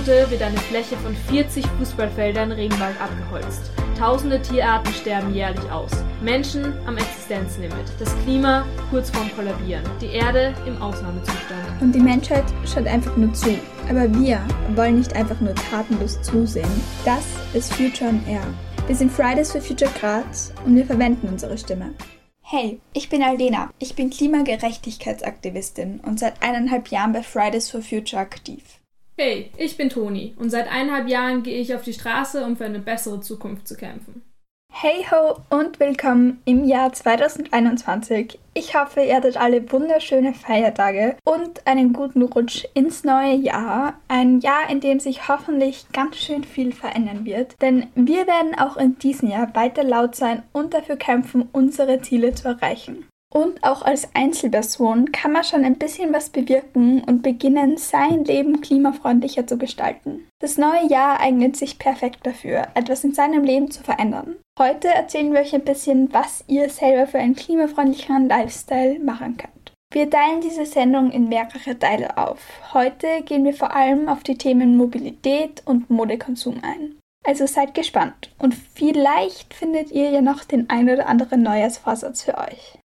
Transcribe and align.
Minute 0.00 0.30
wird 0.30 0.40
eine 0.40 0.56
Fläche 0.56 0.96
von 0.96 1.14
40 1.14 1.66
Fußballfeldern 1.78 2.52
Regenwald 2.52 2.98
abgeholzt. 2.98 3.70
Tausende 3.98 4.40
Tierarten 4.40 4.94
sterben 4.94 5.34
jährlich 5.34 5.70
aus. 5.70 5.90
Menschen 6.22 6.72
am 6.86 6.96
Existenzlimit. 6.96 7.84
Das 7.98 8.16
Klima 8.22 8.64
kurz 8.88 9.10
vorm 9.10 9.30
Kollabieren. 9.36 9.84
Die 10.00 10.06
Erde 10.06 10.54
im 10.66 10.80
Ausnahmezustand. 10.80 11.82
Und 11.82 11.94
die 11.94 12.00
Menschheit 12.00 12.44
schaut 12.64 12.86
einfach 12.86 13.14
nur 13.18 13.34
zu. 13.34 13.58
Aber 13.90 14.10
wir 14.14 14.40
wollen 14.74 14.96
nicht 14.96 15.14
einfach 15.14 15.38
nur 15.42 15.54
tatenlos 15.54 16.22
zusehen. 16.22 16.70
Das 17.04 17.26
ist 17.52 17.74
Future 17.74 18.08
on 18.08 18.22
Air. 18.26 18.46
Wir 18.86 18.96
sind 18.96 19.12
Fridays 19.12 19.52
for 19.52 19.60
Future 19.60 19.90
Graz 20.00 20.50
und 20.64 20.76
wir 20.76 20.86
verwenden 20.86 21.28
unsere 21.28 21.58
Stimme. 21.58 21.92
Hey, 22.40 22.80
ich 22.94 23.10
bin 23.10 23.22
Aldena. 23.22 23.68
Ich 23.78 23.96
bin 23.96 24.08
Klimagerechtigkeitsaktivistin 24.08 26.00
und 26.00 26.18
seit 26.18 26.42
eineinhalb 26.42 26.88
Jahren 26.88 27.12
bei 27.12 27.22
Fridays 27.22 27.68
for 27.68 27.82
Future 27.82 28.22
aktiv. 28.22 28.80
Hey, 29.22 29.50
ich 29.58 29.76
bin 29.76 29.90
Toni 29.90 30.34
und 30.38 30.48
seit 30.48 30.66
eineinhalb 30.72 31.06
Jahren 31.06 31.42
gehe 31.42 31.60
ich 31.60 31.74
auf 31.74 31.82
die 31.82 31.92
Straße, 31.92 32.42
um 32.42 32.56
für 32.56 32.64
eine 32.64 32.78
bessere 32.78 33.20
Zukunft 33.20 33.68
zu 33.68 33.76
kämpfen. 33.76 34.22
Hey 34.72 35.04
ho 35.10 35.36
und 35.50 35.78
willkommen 35.78 36.40
im 36.46 36.64
Jahr 36.64 36.90
2021. 36.90 38.38
Ich 38.54 38.74
hoffe, 38.74 39.02
ihr 39.02 39.16
hattet 39.16 39.36
alle 39.36 39.70
wunderschöne 39.70 40.32
Feiertage 40.32 41.16
und 41.24 41.66
einen 41.66 41.92
guten 41.92 42.22
Rutsch 42.22 42.64
ins 42.72 43.04
neue 43.04 43.34
Jahr. 43.34 44.00
Ein 44.08 44.40
Jahr, 44.40 44.70
in 44.70 44.80
dem 44.80 45.00
sich 45.00 45.28
hoffentlich 45.28 45.84
ganz 45.92 46.16
schön 46.16 46.42
viel 46.42 46.72
verändern 46.72 47.26
wird. 47.26 47.60
Denn 47.60 47.88
wir 47.94 48.26
werden 48.26 48.58
auch 48.58 48.78
in 48.78 48.98
diesem 49.00 49.28
Jahr 49.28 49.54
weiter 49.54 49.84
laut 49.84 50.14
sein 50.14 50.44
und 50.54 50.72
dafür 50.72 50.96
kämpfen, 50.96 51.46
unsere 51.52 52.00
Ziele 52.00 52.32
zu 52.34 52.48
erreichen. 52.48 53.04
Und 53.32 53.62
auch 53.62 53.82
als 53.82 54.08
Einzelperson 54.14 55.12
kann 55.12 55.32
man 55.32 55.44
schon 55.44 55.64
ein 55.64 55.76
bisschen 55.76 56.12
was 56.12 56.30
bewirken 56.30 57.04
und 57.04 57.22
beginnen, 57.22 57.76
sein 57.76 58.24
Leben 58.24 58.60
klimafreundlicher 58.60 59.46
zu 59.46 59.56
gestalten. 59.56 60.26
Das 60.40 60.58
neue 60.58 60.88
Jahr 60.88 61.20
eignet 61.20 61.56
sich 61.56 61.78
perfekt 61.78 62.26
dafür, 62.26 62.66
etwas 62.74 63.04
in 63.04 63.14
seinem 63.14 63.44
Leben 63.44 63.70
zu 63.70 63.84
verändern. 63.84 64.36
Heute 64.58 64.88
erzählen 64.88 65.32
wir 65.32 65.40
euch 65.40 65.54
ein 65.54 65.64
bisschen, 65.64 66.12
was 66.12 66.44
ihr 66.48 66.68
selber 66.70 67.06
für 67.06 67.18
einen 67.18 67.36
klimafreundlicheren 67.36 68.28
Lifestyle 68.28 68.98
machen 68.98 69.36
könnt. 69.36 69.72
Wir 69.92 70.10
teilen 70.10 70.40
diese 70.40 70.66
Sendung 70.66 71.10
in 71.10 71.28
mehrere 71.28 71.78
Teile 71.78 72.16
auf. 72.16 72.40
Heute 72.74 73.22
gehen 73.24 73.44
wir 73.44 73.54
vor 73.54 73.74
allem 73.74 74.08
auf 74.08 74.22
die 74.22 74.36
Themen 74.36 74.76
Mobilität 74.76 75.62
und 75.66 75.88
Modekonsum 75.88 76.62
ein. 76.62 76.96
Also 77.24 77.46
seid 77.46 77.74
gespannt 77.74 78.32
und 78.38 78.54
vielleicht 78.54 79.52
findet 79.52 79.90
ihr 79.92 80.10
ja 80.10 80.20
noch 80.20 80.42
den 80.42 80.70
ein 80.70 80.88
oder 80.88 81.06
anderen 81.06 81.42
Neujahrsvorsatz 81.42 82.22
für 82.22 82.38
euch. 82.38 82.79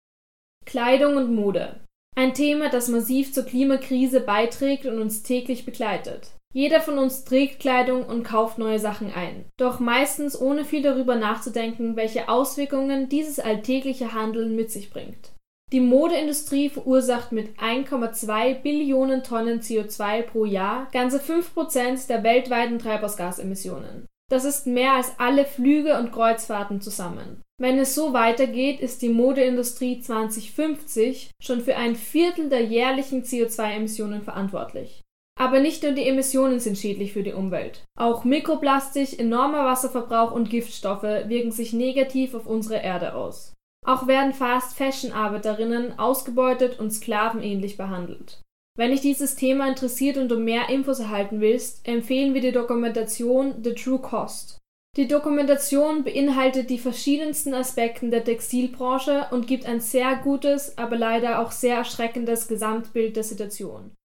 Kleidung 0.65 1.17
und 1.17 1.33
Mode. 1.33 1.79
Ein 2.15 2.33
Thema, 2.33 2.69
das 2.69 2.89
massiv 2.89 3.33
zur 3.33 3.43
Klimakrise 3.43 4.19
beiträgt 4.19 4.85
und 4.85 4.99
uns 4.99 5.23
täglich 5.23 5.65
begleitet. 5.65 6.31
Jeder 6.53 6.81
von 6.81 6.99
uns 6.99 7.23
trägt 7.23 7.59
Kleidung 7.59 8.05
und 8.05 8.23
kauft 8.23 8.59
neue 8.59 8.77
Sachen 8.77 9.11
ein. 9.11 9.45
Doch 9.57 9.79
meistens 9.79 10.39
ohne 10.39 10.65
viel 10.65 10.83
darüber 10.83 11.15
nachzudenken, 11.15 11.95
welche 11.95 12.29
Auswirkungen 12.29 13.09
dieses 13.09 13.39
alltägliche 13.39 14.13
Handeln 14.13 14.55
mit 14.55 14.71
sich 14.71 14.91
bringt. 14.91 15.31
Die 15.71 15.79
Modeindustrie 15.79 16.69
verursacht 16.69 17.31
mit 17.31 17.57
1,2 17.57 18.61
Billionen 18.61 19.23
Tonnen 19.23 19.61
CO2 19.61 20.21
pro 20.21 20.45
Jahr 20.45 20.87
ganze 20.91 21.17
5% 21.17 22.07
der 22.07 22.23
weltweiten 22.23 22.77
Treibhausgasemissionen. 22.77 24.05
Das 24.29 24.45
ist 24.45 24.67
mehr 24.67 24.93
als 24.93 25.13
alle 25.17 25.45
Flüge 25.45 25.97
und 25.97 26.11
Kreuzfahrten 26.11 26.79
zusammen. 26.79 27.41
Wenn 27.63 27.79
es 27.79 27.95
so 27.95 28.11
weitergeht, 28.11 28.81
ist 28.81 29.01
die 29.01 29.07
Modeindustrie 29.07 30.01
2050 30.01 31.31
schon 31.41 31.61
für 31.61 31.77
ein 31.77 31.95
Viertel 31.95 32.49
der 32.49 32.61
jährlichen 32.65 33.23
CO2-Emissionen 33.23 34.21
verantwortlich. 34.21 35.01
Aber 35.39 35.61
nicht 35.61 35.81
nur 35.81 35.93
die 35.93 36.05
Emissionen 36.05 36.59
sind 36.59 36.77
schädlich 36.77 37.13
für 37.13 37.23
die 37.23 37.31
Umwelt. 37.31 37.85
Auch 37.97 38.25
Mikroplastik, 38.25 39.17
enormer 39.17 39.63
Wasserverbrauch 39.63 40.33
und 40.33 40.49
Giftstoffe 40.49 41.03
wirken 41.03 41.51
sich 41.51 41.71
negativ 41.71 42.33
auf 42.33 42.47
unsere 42.47 42.81
Erde 42.81 43.15
aus. 43.15 43.53
Auch 43.85 44.07
werden 44.07 44.33
Fast-Fashion-Arbeiterinnen 44.33 45.97
ausgebeutet 45.97 46.79
und 46.79 46.91
sklavenähnlich 46.91 47.77
behandelt. 47.77 48.41
Wenn 48.77 48.91
dich 48.91 48.99
dieses 48.99 49.35
Thema 49.35 49.69
interessiert 49.69 50.17
und 50.17 50.27
du 50.27 50.37
mehr 50.37 50.67
Infos 50.67 50.99
erhalten 50.99 51.39
willst, 51.39 51.87
empfehlen 51.87 52.33
wir 52.33 52.41
die 52.41 52.51
Dokumentation 52.51 53.63
The 53.63 53.73
True 53.73 53.99
Cost. 53.99 54.59
Die 54.95 55.07
Dokumentation 55.07 56.03
beinhaltet 56.03 56.69
die 56.69 56.77
verschiedensten 56.77 57.55
Aspekte 57.55 58.09
der 58.09 58.23
Textilbranche 58.23 59.25
und 59.31 59.47
gibt 59.47 59.65
ein 59.65 59.79
sehr 59.79 60.15
gutes, 60.17 60.77
aber 60.77 60.95
leider 60.95 61.39
auch 61.39 61.51
sehr 61.51 61.77
erschreckendes 61.77 62.47
Gesamtbild 62.47 63.15
der 63.15 63.23
Situation. 63.23 63.95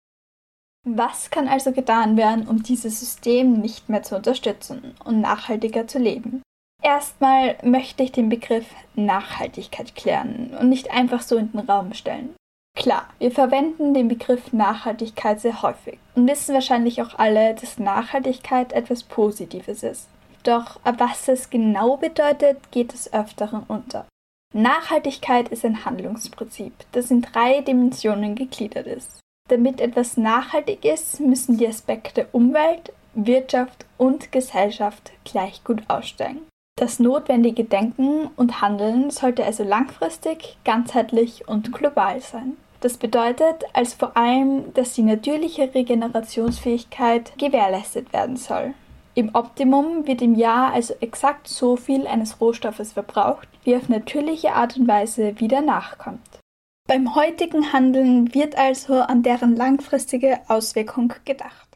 Was 0.87 1.31
kann 1.31 1.47
also 1.47 1.73
getan 1.73 2.17
werden, 2.17 2.49
um 2.49 2.63
dieses 2.63 3.01
System 3.01 3.61
nicht 3.61 3.91
mehr 3.91 4.03
zu 4.03 4.17
unterstützen 4.17 4.95
und 5.05 5.21
nachhaltiger 5.21 5.87
zu 5.87 5.99
leben? 5.99 6.43
Erstmal 6.83 7.59
möchte 7.63 8.03
ich 8.03 8.13
den 8.13 8.31
Begriff 8.31 8.65
Nachhaltigkeit 8.95 9.95
klären 9.95 10.57
und 10.59 10.71
nicht 10.71 10.91
einfach 10.91 11.21
so 11.21 11.37
in 11.37 11.53
den 11.53 11.69
Raum 11.69 11.93
stellen. 11.93 12.35
Klar, 12.75 13.09
wir 13.19 13.33
verwenden 13.33 13.93
den 13.93 14.09
Begriff 14.09 14.55
Nachhaltigkeit 14.55 15.41
sehr 15.41 15.61
häufig 15.61 15.99
und 16.15 16.27
wissen 16.27 16.55
wahrscheinlich 16.55 17.03
auch 17.03 17.19
alle, 17.19 17.55
dass 17.55 17.79
Nachhaltigkeit 17.79 18.73
etwas 18.73 19.03
Positives 19.03 19.83
ist. 19.83 20.09
Doch 20.43 20.81
was 20.85 21.29
es 21.29 21.51
genau 21.51 21.97
bedeutet, 21.97 22.71
geht 22.71 22.95
es 22.95 23.13
öfteren 23.13 23.65
unter. 23.69 24.07
Nachhaltigkeit 24.55 25.49
ist 25.49 25.65
ein 25.65 25.85
Handlungsprinzip, 25.85 26.73
das 26.93 27.11
in 27.11 27.23
drei 27.23 27.61
Dimensionen 27.61 28.35
gegliedert 28.35 28.87
ist. 28.87 29.21
Damit 29.49 29.81
etwas 29.81 30.17
nachhaltig 30.17 30.85
ist, 30.85 31.21
müssen 31.21 31.59
die 31.59 31.67
Aspekte 31.67 32.29
Umwelt, 32.33 32.93
Wirtschaft 33.15 33.87
und 33.97 34.33
Gesellschaft 34.33 35.13
gleich 35.25 35.65
gut 35.65 35.83
aussteigen. 35.89 36.47
Das 36.77 37.01
notwendige 37.01 37.65
Denken 37.65 38.29
und 38.37 38.61
Handeln 38.61 39.11
sollte 39.11 39.45
also 39.45 39.65
langfristig, 39.65 40.57
ganzheitlich 40.65 41.49
und 41.49 41.73
global 41.73 42.21
sein. 42.21 42.57
Das 42.81 42.97
bedeutet 42.97 43.65
als 43.73 43.95
vor 43.95 44.17
allem, 44.17 44.73
dass 44.75 44.95
die 44.95 45.03
natürliche 45.03 45.75
Regenerationsfähigkeit 45.75 47.33
gewährleistet 47.37 48.13
werden 48.13 48.37
soll. 48.37 48.75
Im 49.19 49.35
Optimum 49.35 50.07
wird 50.07 50.23
im 50.23 50.37
Jahr 50.37 50.73
also 50.73 50.95
exakt 51.01 51.49
so 51.49 51.75
viel 51.75 52.07
eines 52.07 52.41
Rohstoffes 52.41 52.93
verbraucht, 52.93 53.49
wie 53.65 53.75
auf 53.75 53.89
natürliche 53.89 54.53
Art 54.53 54.77
und 54.77 54.87
Weise 54.87 55.41
wieder 55.41 55.61
nachkommt. 55.61 56.39
Beim 56.87 57.17
heutigen 57.17 57.73
Handeln 57.73 58.33
wird 58.33 58.57
also 58.57 59.01
an 59.01 59.25
deren 59.25 59.57
langfristige 59.57 60.39
Auswirkung 60.47 61.15
gedacht. 61.25 61.67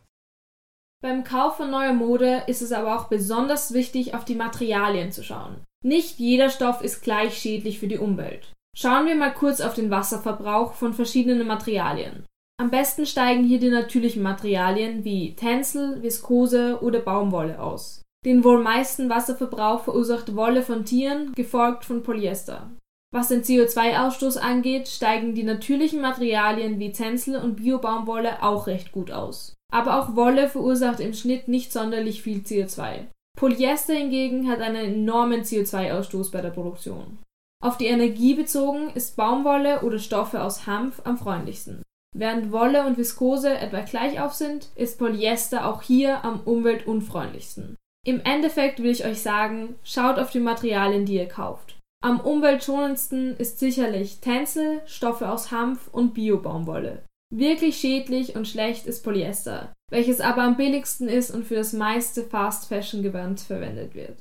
Beim 1.03 1.25
Kauf 1.25 1.56
von 1.56 1.69
neuer 1.69 1.94
Mode 1.94 2.44
ist 2.47 2.62
es 2.62 2.70
aber 2.70 2.97
auch 2.97 3.08
besonders 3.08 3.74
wichtig, 3.74 4.14
auf 4.14 4.24
die 4.24 4.36
Materialien 4.36 5.10
zu 5.10 5.24
schauen. 5.24 5.64
Nicht 5.84 6.20
jeder 6.20 6.48
Stoff 6.48 6.80
ist 6.80 7.03
gleich 7.03 7.36
schädlich 7.36 7.80
für 7.80 7.88
die 7.88 7.98
Umwelt. 7.98 8.53
Schauen 8.76 9.06
wir 9.06 9.16
mal 9.16 9.34
kurz 9.34 9.60
auf 9.60 9.74
den 9.74 9.91
Wasserverbrauch 9.91 10.74
von 10.74 10.94
verschiedenen 10.94 11.48
Materialien. 11.48 12.24
Am 12.62 12.70
besten 12.70 13.06
steigen 13.06 13.42
hier 13.42 13.58
die 13.58 13.70
natürlichen 13.70 14.22
Materialien 14.22 15.02
wie 15.02 15.34
Tencel, 15.34 16.00
Viskose 16.00 16.78
oder 16.80 17.00
Baumwolle 17.00 17.60
aus. 17.60 18.02
Den 18.24 18.44
wohl 18.44 18.62
meisten 18.62 19.10
Wasserverbrauch 19.10 19.82
verursacht 19.82 20.36
Wolle 20.36 20.62
von 20.62 20.84
Tieren, 20.84 21.32
gefolgt 21.34 21.84
von 21.84 22.04
Polyester. 22.04 22.70
Was 23.12 23.26
den 23.26 23.42
CO2-Ausstoß 23.42 24.38
angeht, 24.38 24.86
steigen 24.86 25.34
die 25.34 25.42
natürlichen 25.42 26.00
Materialien 26.00 26.78
wie 26.78 26.92
Tencel 26.92 27.34
und 27.34 27.56
Biobaumwolle 27.56 28.44
auch 28.44 28.68
recht 28.68 28.92
gut 28.92 29.10
aus. 29.10 29.56
Aber 29.72 29.98
auch 29.98 30.15
Wolle 30.15 30.48
verursacht 30.48 31.00
im 31.00 31.15
Schnitt 31.15 31.48
nicht 31.48 31.72
sonderlich 31.72 32.22
viel 32.22 32.42
CO2. 32.42 33.06
Polyester 33.36 33.94
hingegen 33.94 34.48
hat 34.48 34.60
einen 34.60 34.94
enormen 34.94 35.41
CO2-Ausstoß 35.41 36.30
bei 36.30 36.41
der 36.41 36.50
Produktion. 36.50 37.18
Auf 37.60 37.76
die 37.76 37.86
Energie 37.86 38.34
bezogen 38.34 38.91
ist 38.94 39.16
Baumwolle 39.16 39.80
oder 39.82 39.98
Stoffe 39.98 40.44
aus 40.44 40.68
Hanf 40.68 41.03
am 41.03 41.18
freundlichsten. 41.18 41.81
Während 42.14 42.53
Wolle 42.53 42.86
und 42.86 42.98
Viskose 42.98 43.56
etwa 43.56 43.80
gleich 43.80 44.20
auf 44.20 44.34
sind, 44.34 44.68
ist 44.74 44.98
Polyester 44.98 45.66
auch 45.66 45.82
hier 45.82 46.24
am 46.24 46.41
umweltunfreundlichsten. 46.41 47.76
Im 48.04 48.20
Endeffekt 48.20 48.82
will 48.82 48.91
ich 48.91 49.04
euch 49.04 49.22
sagen, 49.22 49.76
schaut 49.82 50.18
auf 50.18 50.30
die 50.30 50.41
Materialien, 50.41 51.06
die 51.06 51.14
ihr 51.14 51.28
kauft. 51.28 51.78
Am 52.03 52.20
umweltschonendsten 52.20 53.36
ist 53.36 53.60
sicherlich 53.60 54.20
Tencel, 54.20 54.82
Stoffe 54.86 55.30
aus 55.30 55.53
Hanf 55.53 55.88
und 55.88 56.14
Bio-Baumwolle. 56.14 57.04
Wirklich 57.32 57.76
schädlich 57.76 58.34
und 58.34 58.47
schlecht 58.47 58.86
ist 58.86 59.04
Polyester, 59.04 59.72
welches 59.91 60.20
aber 60.20 60.42
am 60.42 60.56
billigsten 60.56 61.08
ist 61.08 61.30
und 61.30 61.47
für 61.47 61.54
das 61.54 61.72
meiste 61.72 62.24
Fast 62.24 62.68
Fashion 62.68 63.03
Gewand 63.03 63.41
verwendet 63.41 63.94
wird. 63.94 64.20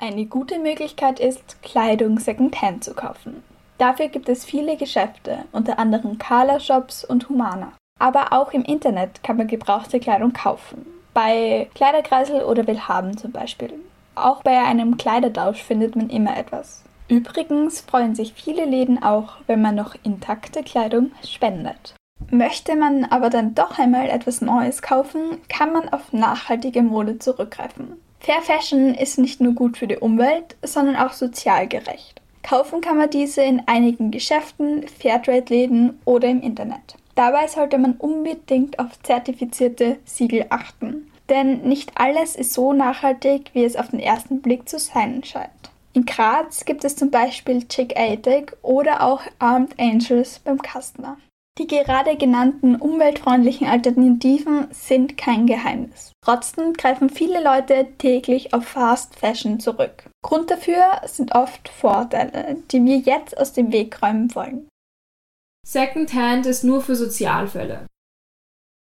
Eine 0.00 0.26
gute 0.26 0.58
Möglichkeit 0.58 1.20
ist, 1.20 1.62
Kleidung 1.62 2.18
Secondhand 2.18 2.82
zu 2.82 2.94
kaufen. 2.94 3.44
Dafür 3.78 4.08
gibt 4.08 4.28
es 4.28 4.44
viele 4.44 4.76
Geschäfte, 4.76 5.44
unter 5.52 5.78
anderem 5.78 6.18
Kala 6.18 6.60
Shops 6.60 7.04
und 7.04 7.28
Humana. 7.28 7.72
Aber 7.98 8.32
auch 8.32 8.52
im 8.52 8.62
Internet 8.62 9.22
kann 9.22 9.36
man 9.36 9.46
gebrauchte 9.46 10.00
Kleidung 10.00 10.32
kaufen. 10.32 10.86
Bei 11.12 11.68
Kleiderkreisel 11.74 12.42
oder 12.42 12.66
Willhaben 12.66 13.16
zum 13.16 13.32
Beispiel. 13.32 13.72
Auch 14.14 14.42
bei 14.42 14.62
einem 14.62 14.96
Kleidertausch 14.96 15.62
findet 15.62 15.96
man 15.96 16.10
immer 16.10 16.36
etwas. 16.36 16.84
Übrigens 17.08 17.80
freuen 17.80 18.14
sich 18.14 18.32
viele 18.32 18.64
Läden 18.64 19.02
auch, 19.02 19.34
wenn 19.46 19.60
man 19.60 19.74
noch 19.74 19.94
intakte 20.02 20.62
Kleidung 20.62 21.12
spendet. 21.22 21.94
Möchte 22.30 22.76
man 22.76 23.04
aber 23.04 23.28
dann 23.28 23.54
doch 23.54 23.78
einmal 23.78 24.08
etwas 24.08 24.40
Neues 24.40 24.82
kaufen, 24.82 25.38
kann 25.48 25.72
man 25.72 25.88
auf 25.90 26.12
nachhaltige 26.12 26.82
Mode 26.82 27.18
zurückgreifen. 27.18 28.00
Fair 28.20 28.40
Fashion 28.40 28.94
ist 28.94 29.18
nicht 29.18 29.40
nur 29.40 29.52
gut 29.52 29.76
für 29.76 29.86
die 29.86 29.98
Umwelt, 29.98 30.56
sondern 30.62 30.96
auch 30.96 31.12
sozial 31.12 31.68
gerecht. 31.68 32.22
Kaufen 32.44 32.82
kann 32.82 32.98
man 32.98 33.08
diese 33.08 33.42
in 33.42 33.62
einigen 33.66 34.10
Geschäften, 34.10 34.86
Fairtrade-Läden 34.86 35.98
oder 36.04 36.28
im 36.28 36.42
Internet. 36.42 36.94
Dabei 37.14 37.46
sollte 37.46 37.78
man 37.78 37.94
unbedingt 37.94 38.78
auf 38.78 39.00
zertifizierte 39.02 39.96
Siegel 40.04 40.44
achten, 40.50 41.10
denn 41.30 41.62
nicht 41.62 41.92
alles 41.94 42.36
ist 42.36 42.52
so 42.52 42.74
nachhaltig, 42.74 43.50
wie 43.54 43.64
es 43.64 43.76
auf 43.76 43.88
den 43.88 44.00
ersten 44.00 44.42
Blick 44.42 44.68
zu 44.68 44.78
sein 44.78 45.24
scheint. 45.24 45.50
In 45.94 46.04
Graz 46.04 46.66
gibt 46.66 46.84
es 46.84 46.96
zum 46.96 47.10
Beispiel 47.10 47.66
Chick 47.66 47.96
80 47.96 48.52
oder 48.62 49.02
auch 49.02 49.22
Armed 49.38 49.78
Angels 49.78 50.40
beim 50.40 50.60
Kastner. 50.60 51.16
Die 51.56 51.68
gerade 51.68 52.16
genannten 52.16 52.74
umweltfreundlichen 52.74 53.68
Alternativen 53.68 54.66
sind 54.72 55.16
kein 55.16 55.46
Geheimnis. 55.46 56.10
Trotzdem 56.20 56.72
greifen 56.72 57.10
viele 57.10 57.42
Leute 57.42 57.86
täglich 57.98 58.52
auf 58.52 58.66
Fast 58.66 59.14
Fashion 59.14 59.60
zurück. 59.60 60.10
Grund 60.22 60.50
dafür 60.50 61.00
sind 61.06 61.32
oft 61.32 61.68
Vorteile, 61.68 62.56
die 62.72 62.84
wir 62.84 62.98
jetzt 62.98 63.38
aus 63.38 63.52
dem 63.52 63.70
Weg 63.70 64.02
räumen 64.02 64.34
wollen. 64.34 64.68
Secondhand 65.64 66.44
ist 66.46 66.64
nur 66.64 66.82
für 66.82 66.96
Sozialfälle. 66.96 67.86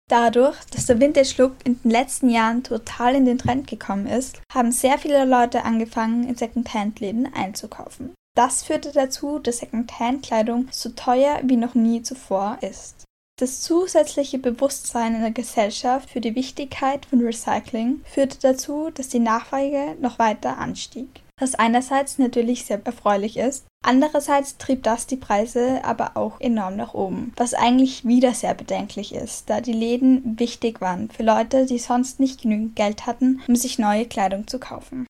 Dadurch, 0.09 0.57
dass 0.71 0.85
der 0.85 0.99
Vintage-Look 0.99 1.55
in 1.65 1.81
den 1.81 1.91
letzten 1.91 2.29
Jahren 2.29 2.63
total 2.63 3.15
in 3.15 3.25
den 3.25 3.37
Trend 3.37 3.67
gekommen 3.67 4.07
ist, 4.07 4.41
haben 4.51 4.71
sehr 4.71 4.97
viele 4.97 5.25
Leute 5.25 5.63
angefangen, 5.63 6.27
in 6.27 6.35
Secondhand-Läden 6.35 7.33
einzukaufen. 7.33 8.13
Das 8.35 8.63
führte 8.63 8.91
dazu, 8.91 9.39
dass 9.39 9.57
Secondhand-Kleidung 9.57 10.67
so 10.71 10.89
teuer 10.89 11.41
wie 11.43 11.57
noch 11.57 11.75
nie 11.75 12.01
zuvor 12.01 12.57
ist. 12.61 13.03
Das 13.39 13.61
zusätzliche 13.61 14.37
Bewusstsein 14.37 15.15
in 15.15 15.21
der 15.21 15.31
Gesellschaft 15.31 16.09
für 16.09 16.21
die 16.21 16.35
Wichtigkeit 16.35 17.05
von 17.05 17.21
Recycling 17.21 18.01
führte 18.05 18.37
dazu, 18.39 18.89
dass 18.91 19.09
die 19.09 19.19
Nachfrage 19.19 19.95
noch 19.99 20.19
weiter 20.19 20.57
anstieg 20.57 21.21
was 21.41 21.55
einerseits 21.55 22.19
natürlich 22.19 22.65
sehr 22.65 22.79
erfreulich 22.85 23.35
ist, 23.35 23.65
andererseits 23.83 24.57
trieb 24.57 24.83
das 24.83 25.07
die 25.07 25.17
Preise 25.17 25.83
aber 25.83 26.15
auch 26.15 26.39
enorm 26.39 26.77
nach 26.77 26.93
oben, 26.93 27.33
was 27.35 27.55
eigentlich 27.55 28.05
wieder 28.05 28.33
sehr 28.33 28.53
bedenklich 28.53 29.13
ist, 29.13 29.49
da 29.49 29.59
die 29.59 29.73
Läden 29.73 30.39
wichtig 30.39 30.79
waren 30.79 31.09
für 31.09 31.23
Leute, 31.23 31.65
die 31.65 31.79
sonst 31.79 32.19
nicht 32.19 32.43
genügend 32.43 32.75
Geld 32.75 33.07
hatten, 33.07 33.41
um 33.47 33.55
sich 33.55 33.79
neue 33.79 34.05
Kleidung 34.05 34.47
zu 34.47 34.59
kaufen. 34.59 35.07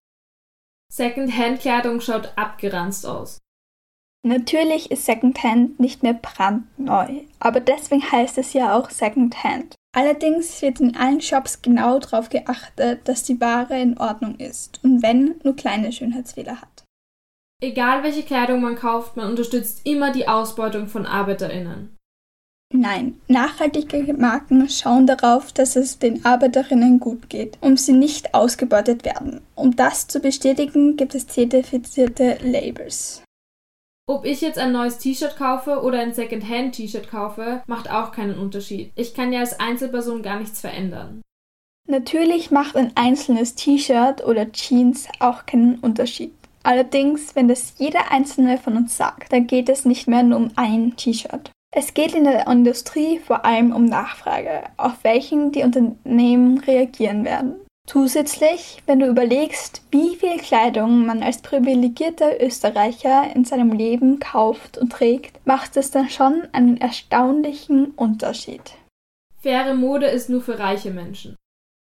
Secondhand-Kleidung 0.92 2.02
schaut 2.02 2.34
abgeranzt 2.36 3.06
aus. 3.06 3.40
Natürlich 4.24 4.92
ist 4.92 5.06
Secondhand 5.06 5.80
nicht 5.80 6.04
mehr 6.04 6.14
brandneu, 6.14 7.22
aber 7.40 7.60
deswegen 7.62 8.12
heißt 8.12 8.38
es 8.38 8.54
ja 8.54 8.78
auch 8.78 8.90
Secondhand. 8.90 9.76
Allerdings 9.96 10.62
wird 10.62 10.80
in 10.80 10.96
allen 10.96 11.22
Shops 11.22 11.62
genau 11.62 11.98
darauf 12.00 12.30
geachtet, 12.30 13.08
dass 13.08 13.24
die 13.24 13.40
Ware 13.40 13.80
in 13.80 13.98
Ordnung 13.98 14.36
ist 14.36 14.84
und 14.84 15.02
wenn 15.02 15.40
nur 15.44 15.56
kleine 15.56 15.92
Schönheitsfehler 15.92 16.62
hat. 16.62 16.84
Egal 17.64 18.04
welche 18.04 18.24
Kleidung 18.24 18.62
man 18.62 18.76
kauft, 18.76 19.16
man 19.16 19.30
unterstützt 19.30 19.86
immer 19.86 20.12
die 20.12 20.28
Ausbeutung 20.28 20.88
von 20.88 21.06
Arbeiterinnen. 21.06 21.98
Nein, 22.74 23.20
nachhaltige 23.28 24.14
Marken 24.14 24.70
schauen 24.70 25.06
darauf, 25.06 25.52
dass 25.52 25.76
es 25.76 26.00
den 26.00 26.24
Arbeiterinnen 26.24 27.00
gut 27.00 27.30
geht, 27.30 27.58
um 27.60 27.76
sie 27.76 27.92
nicht 27.92 28.34
ausgebeutet 28.34 29.04
werden. 29.04 29.42
Um 29.56 29.76
das 29.76 30.08
zu 30.08 30.22
bestätigen, 30.22 30.96
gibt 30.96 31.14
es 31.14 31.28
zertifizierte 31.28 32.38
Labels. 32.42 33.24
Ob 34.08 34.26
ich 34.26 34.42
jetzt 34.42 34.58
ein 34.58 34.72
neues 34.72 34.98
T-Shirt 34.98 35.36
kaufe 35.38 35.82
oder 35.82 36.00
ein 36.00 36.14
Secondhand-T-Shirt 36.14 37.10
kaufe, 37.10 37.62
macht 37.68 37.92
auch 37.92 38.12
keinen 38.12 38.38
Unterschied. 38.38 38.92
Ich 38.96 39.14
kann 39.14 39.34
ja 39.34 39.42
als 39.42 39.60
Einzelperson 39.60 40.22
gar 40.24 40.40
nichts 40.40 40.62
verändern. 40.62 41.22
Natürlich 41.88 42.52
macht 42.52 42.76
ein 42.78 42.92
einzelnes 42.96 43.56
T-Shirt 43.56 44.24
oder 44.24 44.52
Jeans 44.52 45.08
auch 45.20 45.46
keinen 45.46 45.80
Unterschied. 45.80 46.34
Allerdings, 46.64 47.36
wenn 47.36 47.48
das 47.48 47.74
jeder 47.78 48.12
einzelne 48.12 48.58
von 48.58 48.78
uns 48.78 48.96
sagt, 48.96 49.34
dann 49.34 49.48
geht 49.48 49.68
es 49.68 49.84
nicht 49.84 50.08
mehr 50.08 50.24
nur 50.24 50.38
um 50.38 50.52
ein 50.56 50.96
T-Shirt. 50.96 51.52
Es 51.74 51.94
geht 51.94 52.14
in 52.14 52.26
der 52.26 52.48
Industrie 52.48 53.20
vor 53.20 53.46
allem 53.46 53.74
um 53.74 53.86
Nachfrage, 53.86 54.64
auf 54.76 55.04
welchen 55.04 55.54
die 55.54 55.64
Unternehmen 55.64 56.58
reagieren 56.60 57.24
werden. 57.24 57.56
Zusätzlich, 57.88 58.84
wenn 58.86 59.00
du 59.00 59.08
überlegst, 59.08 59.82
wie 59.90 60.16
viel 60.18 60.38
Kleidung 60.38 61.06
man 61.06 61.24
als 61.24 61.42
privilegierter 61.42 62.44
Österreicher 62.44 63.34
in 63.34 63.46
seinem 63.46 63.72
Leben 63.72 64.20
kauft 64.20 64.78
und 64.78 64.92
trägt, 64.92 65.46
macht 65.48 65.78
es 65.78 65.92
dann 65.92 66.10
schon 66.10 66.44
einen 66.52 66.78
erstaunlichen 66.78 67.92
Unterschied. 67.92 68.74
Faire 69.42 69.74
Mode 69.74 70.08
ist 70.08 70.30
nur 70.30 70.42
für 70.42 70.60
reiche 70.60 70.92
Menschen. 70.92 71.36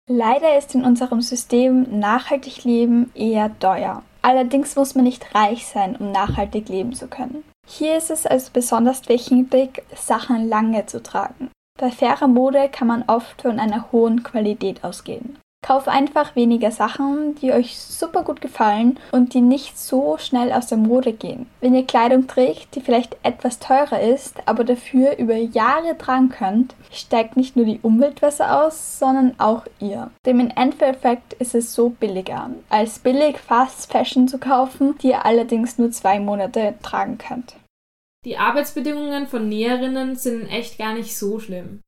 Leider 0.08 0.58
ist 0.58 0.76
in 0.76 0.86
unserem 0.86 1.22
System 1.22 2.00
nachhaltig 2.00 2.64
leben 2.64 3.12
eher 3.16 3.58
teuer. 3.60 4.04
Allerdings 4.22 4.76
muss 4.76 4.96
man 4.96 5.04
nicht 5.04 5.34
reich 5.34 5.66
sein, 5.66 5.96
um 5.96 6.12
nachhaltig 6.12 6.70
leben 6.70 6.94
zu 6.94 7.08
können. 7.08 7.44
Hier 7.66 7.98
ist 7.98 8.12
es 8.12 8.26
also 8.26 8.52
besonders 8.54 9.08
wichtig, 9.10 9.84
Sachen 9.96 10.48
lange 10.48 10.86
zu 10.86 11.02
tragen. 11.02 11.50
Bei 11.80 11.90
fairer 11.90 12.28
Mode 12.28 12.70
kann 12.70 12.88
man 12.88 13.04
oft 13.08 13.42
von 13.42 13.60
einer 13.60 13.92
hohen 13.92 14.24
Qualität 14.24 14.84
ausgehen. 14.84 15.40
Kauf 15.64 15.88
einfach 15.88 16.36
weniger 16.36 16.72
Sachen, 16.72 17.36
die 17.36 17.54
euch 17.54 17.80
super 17.80 18.24
gut 18.24 18.42
gefallen 18.42 19.00
und 19.14 19.34
die 19.34 19.42
nicht 19.42 19.80
so 19.80 20.18
schnell 20.20 20.52
aus 20.52 20.68
der 20.68 20.78
Mode 20.78 21.14
gehen. 21.14 21.48
Wenn 21.62 21.74
ihr 21.74 21.88
Kleidung 21.88 22.28
trägt, 22.28 22.76
die 22.76 22.82
vielleicht 22.82 23.16
etwas 23.24 23.60
teurer 23.60 24.02
ist, 24.02 24.46
aber 24.46 24.66
dafür 24.66 25.18
über 25.18 25.36
Jahre 25.36 25.98
tragen 25.98 26.28
könnt, 26.28 26.76
steigt 26.92 27.38
nicht 27.38 27.56
nur 27.56 27.66
die 27.66 27.80
Umwelt 27.82 28.20
besser 28.20 28.66
aus, 28.66 29.00
sondern 29.00 29.36
auch 29.40 29.64
ihr. 29.80 30.12
Dem 30.26 30.42
im 30.42 30.52
Endeffekt 30.54 31.34
ist 31.34 31.56
es 31.56 31.74
so 31.74 31.90
billiger, 31.90 32.50
als 32.70 33.00
billig 33.00 33.38
Fast 33.40 33.90
Fashion 33.90 34.28
zu 34.28 34.40
kaufen, 34.40 34.98
die 35.02 35.12
ihr 35.12 35.26
allerdings 35.26 35.78
nur 35.78 35.92
zwei 35.92 36.20
Monate 36.20 36.76
tragen 36.84 37.18
könnt. 37.18 37.56
Die 38.26 38.38
Arbeitsbedingungen 38.38 39.28
von 39.28 39.48
Näherinnen 39.48 40.16
sind 40.18 40.48
echt 40.48 40.78
gar 40.78 40.94
nicht 40.94 41.18
so 41.18 41.40
schlimm. 41.40 41.82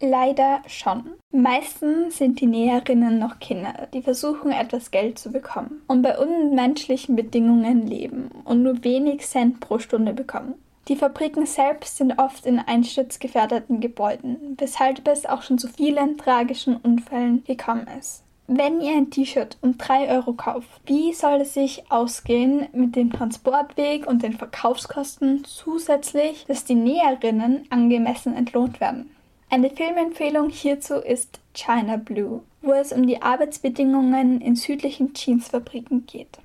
Leider 0.00 0.60
schon. 0.66 1.14
Meistens 1.30 2.18
sind 2.18 2.40
die 2.40 2.46
Näherinnen 2.46 3.18
noch 3.18 3.38
Kinder, 3.38 3.88
die 3.94 4.02
versuchen 4.02 4.50
etwas 4.50 4.90
Geld 4.90 5.18
zu 5.18 5.30
bekommen 5.30 5.82
und 5.86 6.02
bei 6.02 6.18
unmenschlichen 6.18 7.14
Bedingungen 7.14 7.86
leben 7.86 8.30
und 8.44 8.64
nur 8.64 8.82
wenig 8.82 9.24
Cent 9.26 9.60
pro 9.60 9.78
Stunde 9.78 10.12
bekommen. 10.12 10.54
Die 10.88 10.96
Fabriken 10.96 11.46
selbst 11.46 11.96
sind 11.96 12.18
oft 12.18 12.44
in 12.44 12.58
einsturzgefährdeten 12.58 13.80
Gebäuden, 13.80 14.56
weshalb 14.58 15.06
es 15.08 15.26
auch 15.26 15.42
schon 15.42 15.58
zu 15.58 15.68
vielen 15.68 16.18
tragischen 16.18 16.76
Unfällen 16.76 17.44
gekommen 17.44 17.86
ist. 17.98 18.24
Wenn 18.46 18.82
ihr 18.82 18.96
ein 18.96 19.10
T-Shirt 19.10 19.56
um 19.62 19.78
3 19.78 20.10
Euro 20.10 20.34
kauft, 20.34 20.68
wie 20.84 21.14
soll 21.14 21.40
es 21.40 21.54
sich 21.54 21.90
ausgehen 21.90 22.66
mit 22.72 22.96
dem 22.96 23.10
Transportweg 23.10 24.06
und 24.06 24.22
den 24.22 24.34
Verkaufskosten 24.34 25.44
zusätzlich, 25.44 26.44
dass 26.46 26.66
die 26.66 26.74
Näherinnen 26.74 27.64
angemessen 27.70 28.34
entlohnt 28.34 28.80
werden? 28.80 29.08
Eine 29.50 29.70
Filmempfehlung 29.70 30.50
hierzu 30.50 30.94
ist 30.94 31.40
China 31.54 31.96
Blue, 31.96 32.42
wo 32.62 32.72
es 32.72 32.92
um 32.92 33.06
die 33.06 33.22
Arbeitsbedingungen 33.22 34.40
in 34.40 34.56
südlichen 34.56 35.12
Jeansfabriken 35.14 36.06
geht. 36.06 36.38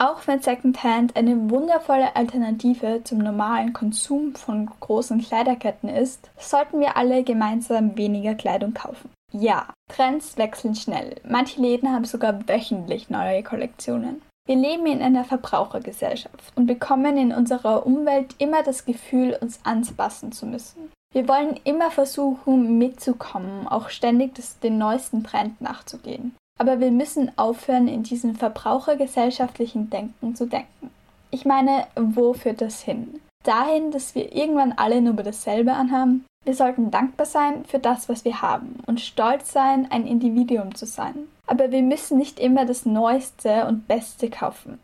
Auch 0.00 0.26
wenn 0.26 0.40
Secondhand 0.40 1.16
eine 1.16 1.50
wundervolle 1.50 2.14
Alternative 2.14 3.02
zum 3.02 3.18
normalen 3.18 3.72
Konsum 3.72 4.36
von 4.36 4.70
großen 4.78 5.20
Kleiderketten 5.20 5.88
ist, 5.88 6.30
sollten 6.38 6.78
wir 6.78 6.96
alle 6.96 7.24
gemeinsam 7.24 7.96
weniger 7.96 8.36
Kleidung 8.36 8.74
kaufen. 8.74 9.10
Ja, 9.32 9.68
Trends 9.88 10.38
wechseln 10.38 10.76
schnell. 10.76 11.16
Manche 11.28 11.60
Läden 11.60 11.92
haben 11.92 12.04
sogar 12.04 12.48
wöchentlich 12.48 13.10
neue 13.10 13.42
Kollektionen. 13.42 14.22
Wir 14.46 14.56
leben 14.56 14.86
in 14.86 15.02
einer 15.02 15.24
Verbrauchergesellschaft 15.24 16.52
und 16.54 16.66
bekommen 16.66 17.18
in 17.18 17.32
unserer 17.32 17.84
Umwelt 17.84 18.34
immer 18.38 18.62
das 18.62 18.84
Gefühl, 18.86 19.36
uns 19.40 19.60
anpassen 19.64 20.32
zu 20.32 20.46
müssen. 20.46 20.90
Wir 21.14 21.26
wollen 21.26 21.58
immer 21.64 21.90
versuchen, 21.90 22.78
mitzukommen, 22.78 23.66
auch 23.66 23.88
ständig 23.88 24.34
das, 24.34 24.58
den 24.58 24.78
neuesten 24.78 25.24
Trend 25.24 25.60
nachzugehen. 25.60 26.34
Aber 26.58 26.80
wir 26.80 26.90
müssen 26.90 27.36
aufhören, 27.38 27.88
in 27.88 28.02
diesem 28.02 28.34
verbrauchergesellschaftlichen 28.34 29.90
Denken 29.90 30.34
zu 30.34 30.46
denken. 30.46 30.90
Ich 31.30 31.44
meine, 31.44 31.86
wo 31.96 32.34
führt 32.34 32.60
das 32.60 32.82
hin? 32.82 33.20
Dahin, 33.44 33.90
dass 33.90 34.14
wir 34.14 34.34
irgendwann 34.34 34.72
alle 34.72 35.00
nur 35.00 35.14
dasselbe 35.14 35.72
anhaben? 35.72 36.24
Wir 36.44 36.54
sollten 36.54 36.90
dankbar 36.90 37.26
sein 37.26 37.64
für 37.64 37.78
das, 37.78 38.08
was 38.08 38.24
wir 38.24 38.42
haben 38.42 38.76
und 38.86 39.00
stolz 39.00 39.52
sein, 39.52 39.90
ein 39.90 40.06
Individuum 40.06 40.74
zu 40.74 40.86
sein. 40.86 41.28
Aber 41.46 41.70
wir 41.70 41.82
müssen 41.82 42.18
nicht 42.18 42.40
immer 42.40 42.66
das 42.66 42.84
Neueste 42.84 43.66
und 43.66 43.86
Beste 43.86 44.28
kaufen. 44.28 44.78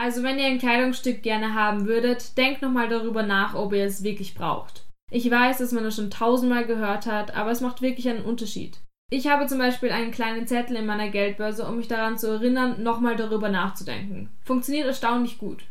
Also 0.00 0.22
wenn 0.22 0.38
ihr 0.38 0.46
ein 0.46 0.58
Kleidungsstück 0.58 1.22
gerne 1.22 1.54
haben 1.54 1.86
würdet, 1.86 2.36
denkt 2.38 2.62
nochmal 2.62 2.88
darüber 2.88 3.24
nach, 3.24 3.54
ob 3.54 3.72
ihr 3.72 3.84
es 3.84 4.02
wirklich 4.02 4.34
braucht. 4.34 4.84
Ich 5.10 5.30
weiß, 5.30 5.58
dass 5.58 5.72
man 5.72 5.84
das 5.84 5.96
schon 5.96 6.10
tausendmal 6.10 6.66
gehört 6.66 7.06
hat, 7.06 7.34
aber 7.34 7.50
es 7.50 7.60
macht 7.60 7.80
wirklich 7.80 8.08
einen 8.08 8.24
Unterschied. 8.24 8.78
Ich 9.10 9.26
habe 9.26 9.46
zum 9.46 9.58
Beispiel 9.58 9.90
einen 9.90 10.10
kleinen 10.10 10.46
Zettel 10.46 10.76
in 10.76 10.84
meiner 10.84 11.08
Geldbörse, 11.08 11.66
um 11.66 11.78
mich 11.78 11.88
daran 11.88 12.18
zu 12.18 12.26
erinnern, 12.26 12.82
nochmal 12.82 13.16
darüber 13.16 13.48
nachzudenken. 13.48 14.28
Funktioniert 14.44 14.86
erstaunlich 14.86 15.38
gut. 15.38 15.64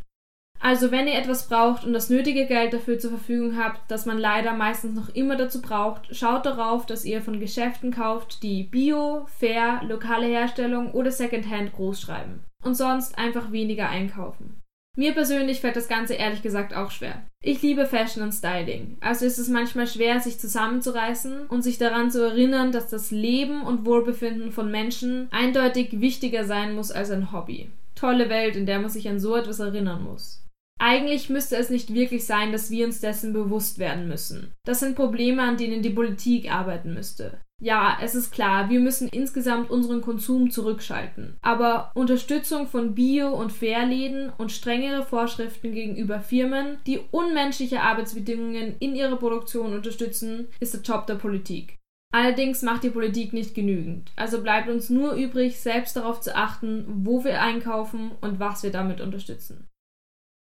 Also 0.60 0.90
wenn 0.90 1.08
ihr 1.08 1.14
etwas 1.14 1.48
braucht 1.48 1.84
und 1.84 1.94
das 1.94 2.10
nötige 2.10 2.48
Geld 2.48 2.74
dafür 2.74 2.98
zur 2.98 3.12
Verfügung 3.12 3.58
habt, 3.58 3.92
das 3.92 4.08
man 4.08 4.18
leider 4.18 4.54
meistens 4.54 4.96
noch 4.96 5.10
immer 5.10 5.36
dazu 5.36 5.62
braucht, 5.62 6.16
schaut 6.16 6.48
darauf, 6.48 6.88
dass 6.88 7.06
ihr 7.06 7.22
von 7.22 7.40
Geschäften 7.40 7.92
kauft, 7.92 8.42
die 8.42 8.64
Bio, 8.64 9.28
Fair, 9.38 9.82
lokale 9.84 10.26
Herstellung 10.26 10.92
oder 10.94 11.12
Secondhand 11.12 11.74
groß 11.74 12.02
schreiben. 12.02 12.44
Und 12.64 12.74
sonst 12.74 13.20
einfach 13.20 13.52
weniger 13.52 13.88
einkaufen. 13.88 14.62
Mir 15.00 15.14
persönlich 15.14 15.62
fällt 15.62 15.76
das 15.76 15.88
Ganze 15.88 16.16
ehrlich 16.16 16.42
gesagt 16.42 16.76
auch 16.76 16.90
schwer. 16.90 17.24
Ich 17.44 17.62
liebe 17.62 17.86
Fashion 17.86 18.24
und 18.24 18.32
Styling, 18.32 18.98
also 19.00 19.28
ist 19.28 19.38
es 19.38 19.48
manchmal 19.48 19.86
schwer, 19.86 20.20
sich 20.20 20.40
zusammenzureißen 20.40 21.46
und 21.46 21.62
sich 21.62 21.78
daran 21.78 22.10
zu 22.10 22.26
erinnern, 22.26 22.72
dass 22.72 22.90
das 22.90 23.12
Leben 23.12 23.62
und 23.62 23.86
Wohlbefinden 23.86 24.52
von 24.52 24.72
Menschen 24.72 25.28
eindeutig 25.30 26.02
wichtiger 26.02 26.46
sein 26.46 26.74
muss 26.74 26.90
als 26.90 27.12
ein 27.12 27.32
Hobby. 27.32 27.70
Tolle 27.94 28.30
Welt, 28.30 28.56
in 28.56 28.66
der 28.66 28.80
man 28.80 28.90
sich 28.90 29.08
an 29.08 29.20
so 29.20 29.36
etwas 29.36 29.60
erinnern 29.60 30.04
muss. 30.04 30.44
Eigentlich 30.80 31.30
müsste 31.30 31.58
es 31.58 31.70
nicht 31.70 31.94
wirklich 31.94 32.26
sein, 32.26 32.52
dass 32.52 32.72
wir 32.72 32.88
uns 32.88 33.00
dessen 33.00 33.34
bewusst 33.34 33.78
werden 33.78 34.08
müssen. 34.08 34.52
Das 34.66 34.80
sind 34.80 34.96
Probleme, 34.96 35.44
an 35.44 35.58
denen 35.58 35.84
die 35.84 35.92
Politik 35.92 36.52
arbeiten 36.52 36.96
müsste. 36.96 37.40
Ja, 37.60 37.98
es 38.02 38.14
ist 38.14 38.32
klar, 38.32 38.70
wir 38.70 38.80
müssen 38.80 39.08
insgesamt 39.08 39.72
unseren 39.72 40.02
Konsum 40.02 40.52
zurückschalten. 40.52 41.38
Aber 41.42 41.92
Unterstützung 41.96 42.68
von 42.68 42.94
Bio- 42.94 43.34
und 43.34 43.52
Fairläden 43.52 44.32
und 44.38 44.52
strengere 44.52 45.04
Vorschriften 45.04 45.72
gegenüber 45.72 46.20
Firmen, 46.20 46.78
die 46.86 47.00
unmenschliche 47.10 47.82
Arbeitsbedingungen 47.82 48.76
in 48.80 48.96
ihrer 48.96 49.16
Produktion 49.16 49.74
unterstützen, 49.74 50.50
ist 50.60 50.76
der 50.76 50.82
Job 50.82 51.08
der 51.08 51.16
Politik. 51.16 51.78
Allerdings 52.14 52.62
macht 52.62 52.84
die 52.84 52.92
Politik 52.92 53.34
nicht 53.34 53.56
genügend. 53.56 54.12
Also 54.16 54.42
bleibt 54.42 54.70
uns 54.70 54.90
nur 54.90 55.14
übrig, 55.14 55.60
selbst 55.60 55.98
darauf 55.98 56.22
zu 56.22 56.36
achten, 56.36 56.86
wo 56.88 57.24
wir 57.24 57.42
einkaufen 57.42 58.12
und 58.22 58.40
was 58.40 58.64
wir 58.64 58.72
damit 58.72 59.02
unterstützen. 59.02 59.68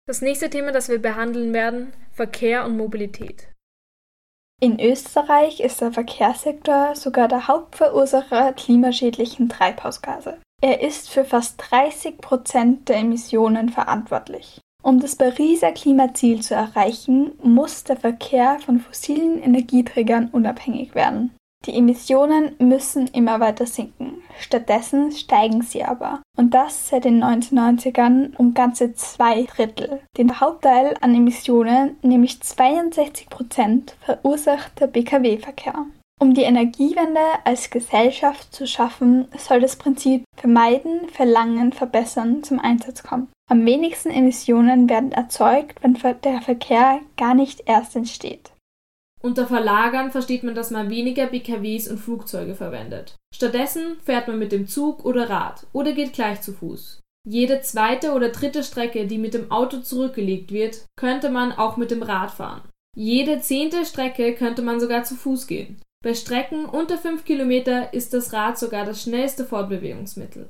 Das 0.07 0.21
nächste 0.21 0.51
Thema, 0.51 0.73
das 0.73 0.89
wir 0.89 0.99
behandeln 0.99 1.53
werden, 1.53 1.93
Verkehr 2.13 2.65
und 2.65 2.77
Mobilität. 2.77 3.48
In 4.61 4.81
Österreich 4.81 5.61
ist 5.61 5.81
der 5.81 5.93
Verkehrssektor 5.93 6.97
sogar 6.97 7.29
der 7.29 7.47
Hauptverursacher 7.47 8.53
klimaschädlichen 8.55 9.49
Treibhausgase. 9.49 10.39
Er 10.61 10.83
ist 10.83 11.11
für 11.11 11.25
fast 11.25 11.63
30 11.71 12.19
Prozent 12.19 12.89
der 12.89 12.97
Emissionen 12.97 13.69
verantwortlich. 13.69 14.61
Um 14.83 14.99
das 14.99 15.15
Pariser 15.15 15.71
Klimaziel 15.71 16.43
zu 16.43 16.55
erreichen, 16.55 17.33
muss 17.41 17.85
der 17.85 17.97
Verkehr 17.97 18.59
von 18.59 18.81
fossilen 18.81 19.41
Energieträgern 19.41 20.29
unabhängig 20.33 20.97
werden. 20.97 21.37
Die 21.67 21.75
Emissionen 21.75 22.55
müssen 22.59 23.09
immer 23.09 23.41
weiter 23.41 23.67
sinken. 23.67 24.23
Stattdessen 24.39 25.13
steigen 25.13 25.63
sie 25.63 25.85
aber. 25.85 26.23
Und 26.37 26.55
das 26.55 26.89
seit 26.89 27.05
den 27.05 27.23
1990ern 27.23 28.37
um 28.37 28.55
ganze 28.55 28.95
zwei 28.95 29.43
Drittel. 29.43 30.01
Den 30.17 30.41
Hauptteil 30.41 30.95
an 31.01 31.15
Emissionen, 31.15 31.97
nämlich 32.03 32.41
62 32.41 33.29
Prozent, 33.29 33.97
verursacht 34.01 34.81
der 34.81 34.87
Pkw-Verkehr. 34.87 35.87
Um 36.21 36.35
die 36.35 36.43
Energiewende 36.43 37.21
als 37.45 37.71
Gesellschaft 37.71 38.53
zu 38.53 38.67
schaffen, 38.67 39.29
soll 39.37 39.61
das 39.61 39.77
Prinzip 39.77 40.25
Vermeiden, 40.37 41.09
Verlangen, 41.13 41.73
Verbessern 41.73 42.43
zum 42.43 42.59
Einsatz 42.59 43.03
kommen. 43.03 43.29
Am 43.51 43.65
wenigsten 43.65 44.11
Emissionen 44.11 44.89
werden 44.89 45.13
erzeugt, 45.13 45.83
wenn 45.83 45.95
der 46.23 46.43
Verkehr 46.43 47.01
gar 47.17 47.35
nicht 47.35 47.63
erst 47.67 47.95
entsteht. 47.95 48.51
Unter 49.29 49.47
Verlagern 49.47 50.11
versteht 50.11 50.43
man, 50.43 50.55
dass 50.55 50.71
man 50.71 50.89
weniger 50.89 51.27
PKWs 51.27 51.87
und 51.89 51.99
Flugzeuge 51.99 52.55
verwendet. 52.55 53.15
Stattdessen 53.35 53.99
fährt 54.03 54.27
man 54.27 54.39
mit 54.39 54.53
dem 54.53 54.67
Zug 54.67 55.05
oder 55.05 55.29
Rad 55.29 55.67
oder 55.75 55.93
geht 55.93 56.15
gleich 56.15 56.41
zu 56.41 56.55
Fuß. 56.55 57.03
Jede 57.29 57.61
zweite 57.61 58.13
oder 58.13 58.31
dritte 58.31 58.65
Strecke, 58.65 59.07
die 59.07 59.19
mit 59.19 59.35
dem 59.35 59.51
Auto 59.51 59.81
zurückgelegt 59.81 60.51
wird, 60.51 60.87
könnte 60.99 61.29
man 61.29 61.53
auch 61.53 61.77
mit 61.77 61.91
dem 61.91 62.03
Rad 62.03 62.31
fahren. 62.31 62.63
Jede 62.97 63.43
zehnte 63.43 63.85
Strecke 63.85 64.35
könnte 64.35 64.63
man 64.63 64.81
sogar 64.81 65.05
zu 65.05 65.15
Fuß 65.15 65.47
gehen. 65.47 65.79
Bei 66.03 66.15
Strecken 66.15 66.65
unter 66.65 66.97
5 66.97 67.27
Kilometer 67.27 67.93
ist 67.93 68.15
das 68.15 68.33
Rad 68.33 68.59
sogar 68.59 68.87
das 68.87 69.03
schnellste 69.03 69.45
Fortbewegungsmittel. 69.45 70.49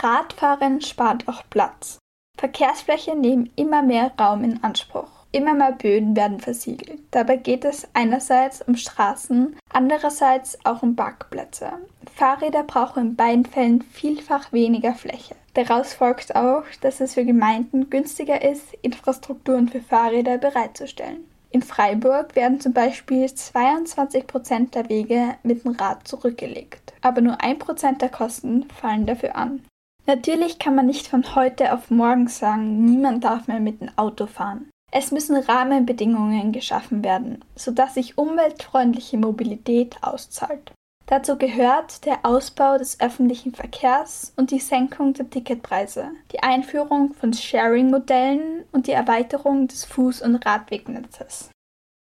Radfahren 0.00 0.80
spart 0.80 1.26
auch 1.26 1.42
Platz. 1.50 1.98
Verkehrsflächen 2.38 3.20
nehmen 3.20 3.50
immer 3.56 3.82
mehr 3.82 4.12
Raum 4.16 4.44
in 4.44 4.62
Anspruch. 4.62 5.19
Immer 5.32 5.54
mehr 5.54 5.72
Böden 5.72 6.16
werden 6.16 6.40
versiegelt. 6.40 7.00
Dabei 7.12 7.36
geht 7.36 7.64
es 7.64 7.86
einerseits 7.94 8.62
um 8.62 8.74
Straßen, 8.74 9.56
andererseits 9.72 10.58
auch 10.64 10.82
um 10.82 10.96
Parkplätze. 10.96 11.70
Fahrräder 12.16 12.64
brauchen 12.64 13.10
in 13.10 13.16
beiden 13.16 13.44
Fällen 13.44 13.82
vielfach 13.82 14.52
weniger 14.52 14.94
Fläche. 14.94 15.36
Daraus 15.54 15.94
folgt 15.94 16.34
auch, 16.34 16.64
dass 16.80 17.00
es 17.00 17.14
für 17.14 17.24
Gemeinden 17.24 17.90
günstiger 17.90 18.42
ist, 18.42 18.74
Infrastrukturen 18.82 19.68
für 19.68 19.80
Fahrräder 19.80 20.38
bereitzustellen. 20.38 21.24
In 21.52 21.62
Freiburg 21.62 22.36
werden 22.36 22.60
zum 22.60 22.72
Beispiel 22.72 23.32
22 23.32 24.26
Prozent 24.26 24.74
der 24.74 24.88
Wege 24.88 25.36
mit 25.42 25.64
dem 25.64 25.72
Rad 25.72 26.06
zurückgelegt, 26.06 26.92
aber 27.02 27.20
nur 27.20 27.40
ein 27.40 27.58
Prozent 27.58 28.02
der 28.02 28.08
Kosten 28.08 28.68
fallen 28.68 29.06
dafür 29.06 29.34
an. 29.34 29.64
Natürlich 30.06 30.58
kann 30.58 30.76
man 30.76 30.86
nicht 30.86 31.08
von 31.08 31.34
heute 31.34 31.72
auf 31.72 31.90
morgen 31.90 32.28
sagen, 32.28 32.84
niemand 32.84 33.24
darf 33.24 33.48
mehr 33.48 33.60
mit 33.60 33.80
dem 33.80 33.90
Auto 33.96 34.26
fahren. 34.26 34.69
Es 34.92 35.12
müssen 35.12 35.36
Rahmenbedingungen 35.36 36.52
geschaffen 36.52 37.04
werden, 37.04 37.44
sodass 37.54 37.94
sich 37.94 38.18
umweltfreundliche 38.18 39.18
Mobilität 39.18 39.96
auszahlt. 40.02 40.72
Dazu 41.06 41.36
gehört 41.36 42.04
der 42.04 42.20
Ausbau 42.24 42.78
des 42.78 43.00
öffentlichen 43.00 43.52
Verkehrs 43.52 44.32
und 44.36 44.52
die 44.52 44.60
Senkung 44.60 45.12
der 45.12 45.28
Ticketpreise, 45.28 46.10
die 46.32 46.42
Einführung 46.42 47.14
von 47.14 47.32
Sharing-Modellen 47.32 48.64
und 48.70 48.86
die 48.86 48.92
Erweiterung 48.92 49.66
des 49.66 49.86
Fuß- 49.88 50.22
und 50.22 50.36
Radwegnetzes. 50.46 51.50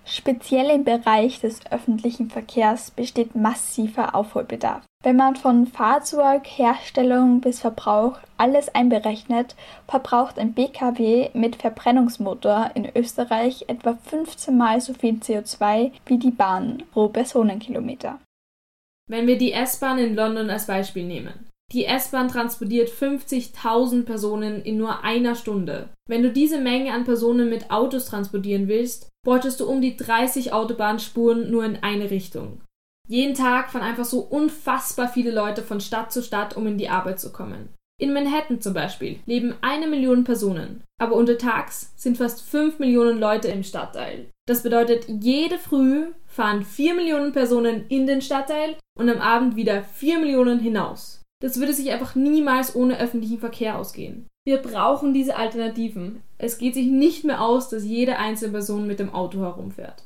Speziell 0.05 0.69
im 0.69 0.83
Bereich 0.83 1.39
des 1.39 1.65
öffentlichen 1.71 2.29
Verkehrs 2.29 2.91
besteht 2.91 3.35
massiver 3.35 4.15
Aufholbedarf. 4.15 4.83
Wenn 5.03 5.17
man 5.17 5.35
von 5.35 5.67
Fahrzeug, 5.67 6.47
Herstellung 6.47 7.39
bis 7.39 7.59
Verbrauch 7.59 8.17
alles 8.37 8.73
einberechnet, 8.73 9.55
verbraucht 9.87 10.39
ein 10.39 10.55
Pkw 10.55 11.29
mit 11.35 11.57
Verbrennungsmotor 11.57 12.71
in 12.73 12.89
Österreich 12.95 13.65
etwa 13.67 13.93
15 14.03 14.57
mal 14.57 14.81
so 14.81 14.93
viel 14.95 15.15
CO2 15.15 15.91
wie 16.07 16.17
die 16.17 16.31
Bahn 16.31 16.81
pro 16.91 17.09
Personenkilometer. 17.09 18.19
Wenn 19.07 19.27
wir 19.27 19.37
die 19.37 19.51
S-Bahn 19.51 19.99
in 19.99 20.15
London 20.15 20.49
als 20.49 20.65
Beispiel 20.65 21.05
nehmen. 21.05 21.51
Die 21.71 21.85
S-Bahn 21.85 22.27
transportiert 22.27 22.89
50.000 22.89 24.05
Personen 24.05 24.63
in 24.63 24.77
nur 24.77 25.03
einer 25.03 25.35
Stunde. 25.35 25.89
Wenn 26.07 26.23
du 26.23 26.31
diese 26.31 26.59
Menge 26.59 26.93
an 26.93 27.03
Personen 27.05 27.49
mit 27.49 27.69
Autos 27.69 28.05
transportieren 28.05 28.67
willst, 28.67 29.09
bräuchtest 29.23 29.59
du 29.59 29.67
um 29.67 29.81
die 29.81 29.97
30 29.97 30.53
Autobahnspuren 30.53 31.51
nur 31.51 31.63
in 31.63 31.77
eine 31.83 32.09
Richtung. 32.09 32.61
Jeden 33.07 33.35
Tag 33.35 33.71
fahren 33.71 33.83
einfach 33.83 34.05
so 34.05 34.19
unfassbar 34.19 35.07
viele 35.07 35.31
Leute 35.31 35.61
von 35.61 35.79
Stadt 35.79 36.11
zu 36.11 36.23
Stadt, 36.23 36.57
um 36.57 36.65
in 36.67 36.77
die 36.77 36.89
Arbeit 36.89 37.19
zu 37.19 37.31
kommen. 37.31 37.69
In 37.97 38.13
Manhattan 38.13 38.59
zum 38.59 38.73
Beispiel 38.73 39.19
leben 39.25 39.53
eine 39.61 39.87
Million 39.87 40.25
Personen, 40.25 40.83
aber 40.99 41.15
untertags 41.15 41.93
sind 41.95 42.17
fast 42.17 42.41
5 42.41 42.79
Millionen 42.79 43.19
Leute 43.19 43.47
im 43.47 43.63
Stadtteil. 43.63 44.27
Das 44.47 44.63
bedeutet, 44.63 45.05
jede 45.07 45.57
Früh 45.57 46.07
fahren 46.27 46.63
4 46.63 46.93
Millionen 46.93 47.31
Personen 47.31 47.85
in 47.87 48.05
den 48.05 48.21
Stadtteil 48.21 48.75
und 48.97 49.09
am 49.09 49.21
Abend 49.21 49.55
wieder 49.55 49.83
4 49.83 50.19
Millionen 50.19 50.59
hinaus. 50.59 51.21
Das 51.41 51.59
würde 51.59 51.73
sich 51.73 51.91
einfach 51.91 52.15
niemals 52.15 52.75
ohne 52.75 52.99
öffentlichen 52.99 53.39
Verkehr 53.39 53.77
ausgehen. 53.77 54.27
Wir 54.45 54.57
brauchen 54.57 55.13
diese 55.13 55.37
Alternativen. 55.37 56.21
Es 56.37 56.57
geht 56.57 56.73
sich 56.75 56.87
nicht 56.87 57.23
mehr 57.23 57.41
aus, 57.41 57.69
dass 57.69 57.83
jede 57.83 58.17
einzelne 58.17 58.51
Person 58.51 58.87
mit 58.87 58.99
dem 58.99 59.13
Auto 59.13 59.39
herumfährt. 59.39 60.04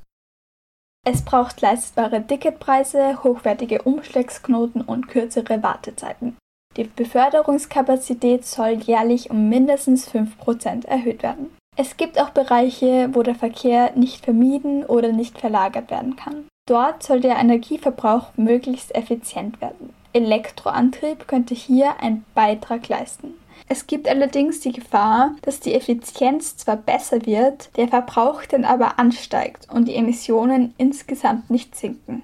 Es 1.07 1.23
braucht 1.23 1.61
leistbare 1.61 2.25
Ticketpreise, 2.25 3.23
hochwertige 3.23 3.81
Umschlagsknoten 3.83 4.81
und 4.81 5.07
kürzere 5.07 5.63
Wartezeiten. 5.63 6.37
Die 6.77 6.83
Beförderungskapazität 6.83 8.45
soll 8.45 8.73
jährlich 8.73 9.31
um 9.31 9.49
mindestens 9.49 10.07
5% 10.09 10.85
erhöht 10.85 11.23
werden. 11.23 11.49
Es 11.75 11.97
gibt 11.97 12.19
auch 12.19 12.31
Bereiche, 12.31 13.09
wo 13.13 13.23
der 13.23 13.35
Verkehr 13.35 13.93
nicht 13.95 14.25
vermieden 14.25 14.85
oder 14.85 15.11
nicht 15.11 15.39
verlagert 15.39 15.89
werden 15.89 16.15
kann. 16.15 16.47
Dort 16.67 17.01
soll 17.01 17.21
der 17.21 17.37
Energieverbrauch 17.37 18.31
möglichst 18.35 18.93
effizient 18.93 19.61
werden. 19.61 19.93
Elektroantrieb 20.13 21.27
könnte 21.27 21.55
hier 21.55 21.99
einen 22.01 22.25
Beitrag 22.35 22.87
leisten. 22.89 23.33
Es 23.71 23.85
gibt 23.85 24.07
allerdings 24.07 24.61
die 24.61 24.71
Gefahr, 24.71 25.35
dass 25.43 25.59
die 25.59 25.75
Effizienz 25.75 26.57
zwar 26.57 26.75
besser 26.75 27.23
wird, 27.27 27.69
der 27.77 27.87
Verbrauch 27.87 28.43
dann 28.45 28.65
aber 28.65 28.97
ansteigt 28.97 29.67
und 29.71 29.87
die 29.87 29.93
Emissionen 29.93 30.73
insgesamt 30.79 31.51
nicht 31.51 31.75
sinken. 31.75 32.23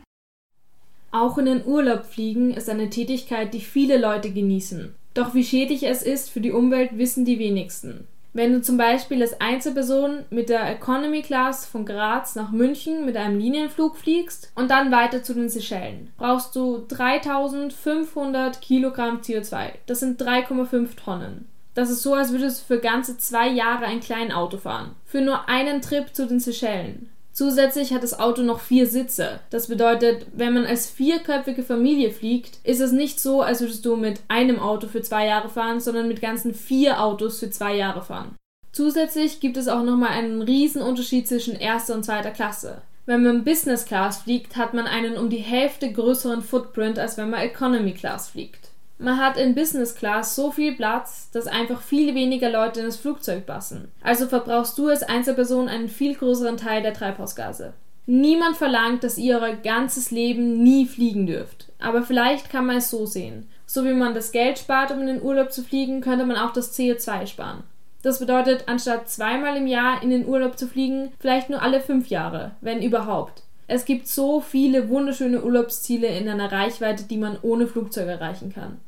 Auch 1.11 1.37
in 1.37 1.45
den 1.45 1.65
Urlaub 1.65 2.05
fliegen 2.05 2.51
ist 2.51 2.67
eine 2.67 2.89
Tätigkeit, 2.89 3.53
die 3.53 3.61
viele 3.61 3.97
Leute 3.97 4.31
genießen. 4.31 4.95
Doch 5.13 5.35
wie 5.35 5.45
schädlich 5.45 5.83
es 5.83 6.01
ist 6.01 6.31
für 6.31 6.41
die 6.41 6.51
Umwelt, 6.51 6.97
wissen 6.97 7.25
die 7.25 7.37
wenigsten. 7.37 8.07
Wenn 8.35 8.51
du 8.51 8.61
zum 8.61 8.75
Beispiel 8.75 9.21
als 9.21 9.39
Einzelperson 9.39 10.25
mit 10.29 10.49
der 10.49 10.69
Economy 10.69 11.21
Class 11.21 11.65
von 11.65 11.85
Graz 11.85 12.35
nach 12.35 12.51
München 12.51 13.05
mit 13.05 13.15
einem 13.15 13.39
Linienflug 13.39 13.95
fliegst 13.95 14.51
und 14.55 14.69
dann 14.69 14.91
weiter 14.91 15.23
zu 15.23 15.33
den 15.33 15.47
Seychellen, 15.47 16.11
brauchst 16.17 16.53
du 16.53 16.85
3500 16.85 18.59
Kilogramm 18.59 19.21
CO2. 19.21 19.69
Das 19.85 20.01
sind 20.01 20.21
3,5 20.21 20.97
Tonnen. 20.97 21.47
Das 21.75 21.89
ist 21.89 22.03
so, 22.03 22.13
als 22.13 22.33
würdest 22.33 22.63
du 22.63 22.75
für 22.75 22.81
ganze 22.81 23.17
zwei 23.17 23.47
Jahre 23.47 23.85
ein 23.85 24.01
kleines 24.01 24.35
Auto 24.35 24.57
fahren. 24.57 24.95
Für 25.05 25.21
nur 25.21 25.47
einen 25.47 25.81
Trip 25.81 26.13
zu 26.13 26.27
den 26.27 26.41
Seychellen. 26.41 27.09
Zusätzlich 27.35 27.93
hat 27.93 28.01
das 28.01 28.17
Auto 28.17 28.43
noch 28.43 28.61
vier 28.61 28.87
Sitze. 28.87 29.41
Das 29.49 29.67
bedeutet, 29.67 30.25
wenn 30.31 30.53
man 30.53 30.65
als 30.65 30.89
vierköpfige 30.89 31.63
Familie 31.63 32.11
fliegt, 32.11 32.59
ist 32.63 32.79
es 32.79 32.93
nicht 32.93 33.19
so, 33.19 33.41
als 33.41 33.59
würdest 33.59 33.85
du 33.85 33.97
mit 33.97 34.21
einem 34.29 34.57
Auto 34.57 34.87
für 34.87 35.01
zwei 35.01 35.27
Jahre 35.27 35.49
fahren, 35.49 35.81
sondern 35.81 36.07
mit 36.07 36.21
ganzen 36.21 36.53
vier 36.53 37.03
Autos 37.03 37.39
für 37.39 37.49
zwei 37.49 37.75
Jahre 37.75 38.01
fahren. 38.01 38.37
Zusätzlich 38.71 39.41
gibt 39.41 39.57
es 39.57 39.67
auch 39.67 39.83
nochmal 39.83 40.11
einen 40.11 40.41
riesen 40.41 40.81
Unterschied 40.81 41.27
zwischen 41.27 41.57
erster 41.57 41.93
und 41.93 42.05
zweiter 42.05 42.31
Klasse. 42.31 42.81
Wenn 43.05 43.21
man 43.21 43.43
Business 43.43 43.83
Class 43.83 44.19
fliegt, 44.19 44.55
hat 44.55 44.73
man 44.73 44.87
einen 44.87 45.17
um 45.17 45.29
die 45.29 45.37
Hälfte 45.37 45.91
größeren 45.91 46.41
Footprint, 46.41 46.97
als 46.97 47.17
wenn 47.17 47.29
man 47.29 47.41
Economy 47.41 47.91
Class 47.91 48.29
fliegt. 48.29 48.64
Man 48.97 49.17
hat 49.17 49.37
in 49.37 49.55
Business 49.55 49.93
Class 49.93 50.35
so 50.35 50.51
viel 50.51 50.73
Platz, 50.73 51.29
dass 51.31 51.47
einfach 51.47 51.81
viel 51.81 52.15
weniger 52.15 52.49
Leute 52.49 52.79
in 52.79 52.85
das 52.85 52.95
Flugzeug 52.95 53.45
passen. 53.45 53.91
Also 54.01 54.27
verbrauchst 54.27 54.77
du 54.77 54.87
als 54.87 55.03
Einzelperson 55.03 55.67
einen 55.67 55.89
viel 55.89 56.15
größeren 56.15 56.57
Teil 56.57 56.81
der 56.81 56.93
Treibhausgase. 56.93 57.73
Niemand 58.05 58.55
verlangt, 58.55 59.03
dass 59.03 59.17
ihr 59.17 59.39
euer 59.39 59.55
ganzes 59.55 60.11
Leben 60.11 60.61
nie 60.63 60.85
fliegen 60.85 61.25
dürft. 61.25 61.71
Aber 61.79 62.03
vielleicht 62.03 62.49
kann 62.49 62.65
man 62.65 62.77
es 62.77 62.89
so 62.89 63.05
sehen. 63.05 63.49
So 63.65 63.83
wie 63.83 63.93
man 63.93 64.13
das 64.13 64.31
Geld 64.31 64.59
spart, 64.59 64.91
um 64.91 65.01
in 65.01 65.07
den 65.07 65.21
Urlaub 65.21 65.51
zu 65.51 65.63
fliegen, 65.63 66.01
könnte 66.01 66.25
man 66.25 66.37
auch 66.37 66.53
das 66.53 66.77
CO2 66.77 67.25
sparen. 67.25 67.63
Das 68.03 68.19
bedeutet, 68.19 68.65
anstatt 68.67 69.09
zweimal 69.09 69.57
im 69.57 69.65
Jahr 69.65 70.03
in 70.03 70.11
den 70.11 70.27
Urlaub 70.27 70.59
zu 70.59 70.67
fliegen, 70.67 71.11
vielleicht 71.19 71.49
nur 71.49 71.63
alle 71.63 71.81
fünf 71.81 72.09
Jahre, 72.09 72.51
wenn 72.61 72.83
überhaupt. 72.83 73.41
Es 73.67 73.85
gibt 73.85 74.07
so 74.07 74.41
viele 74.41 74.89
wunderschöne 74.89 75.43
Urlaubsziele 75.43 76.07
in 76.07 76.29
einer 76.29 76.51
Reichweite, 76.51 77.03
die 77.03 77.17
man 77.17 77.37
ohne 77.41 77.67
Flugzeug 77.67 78.07
erreichen 78.07 78.53
kann. 78.53 78.79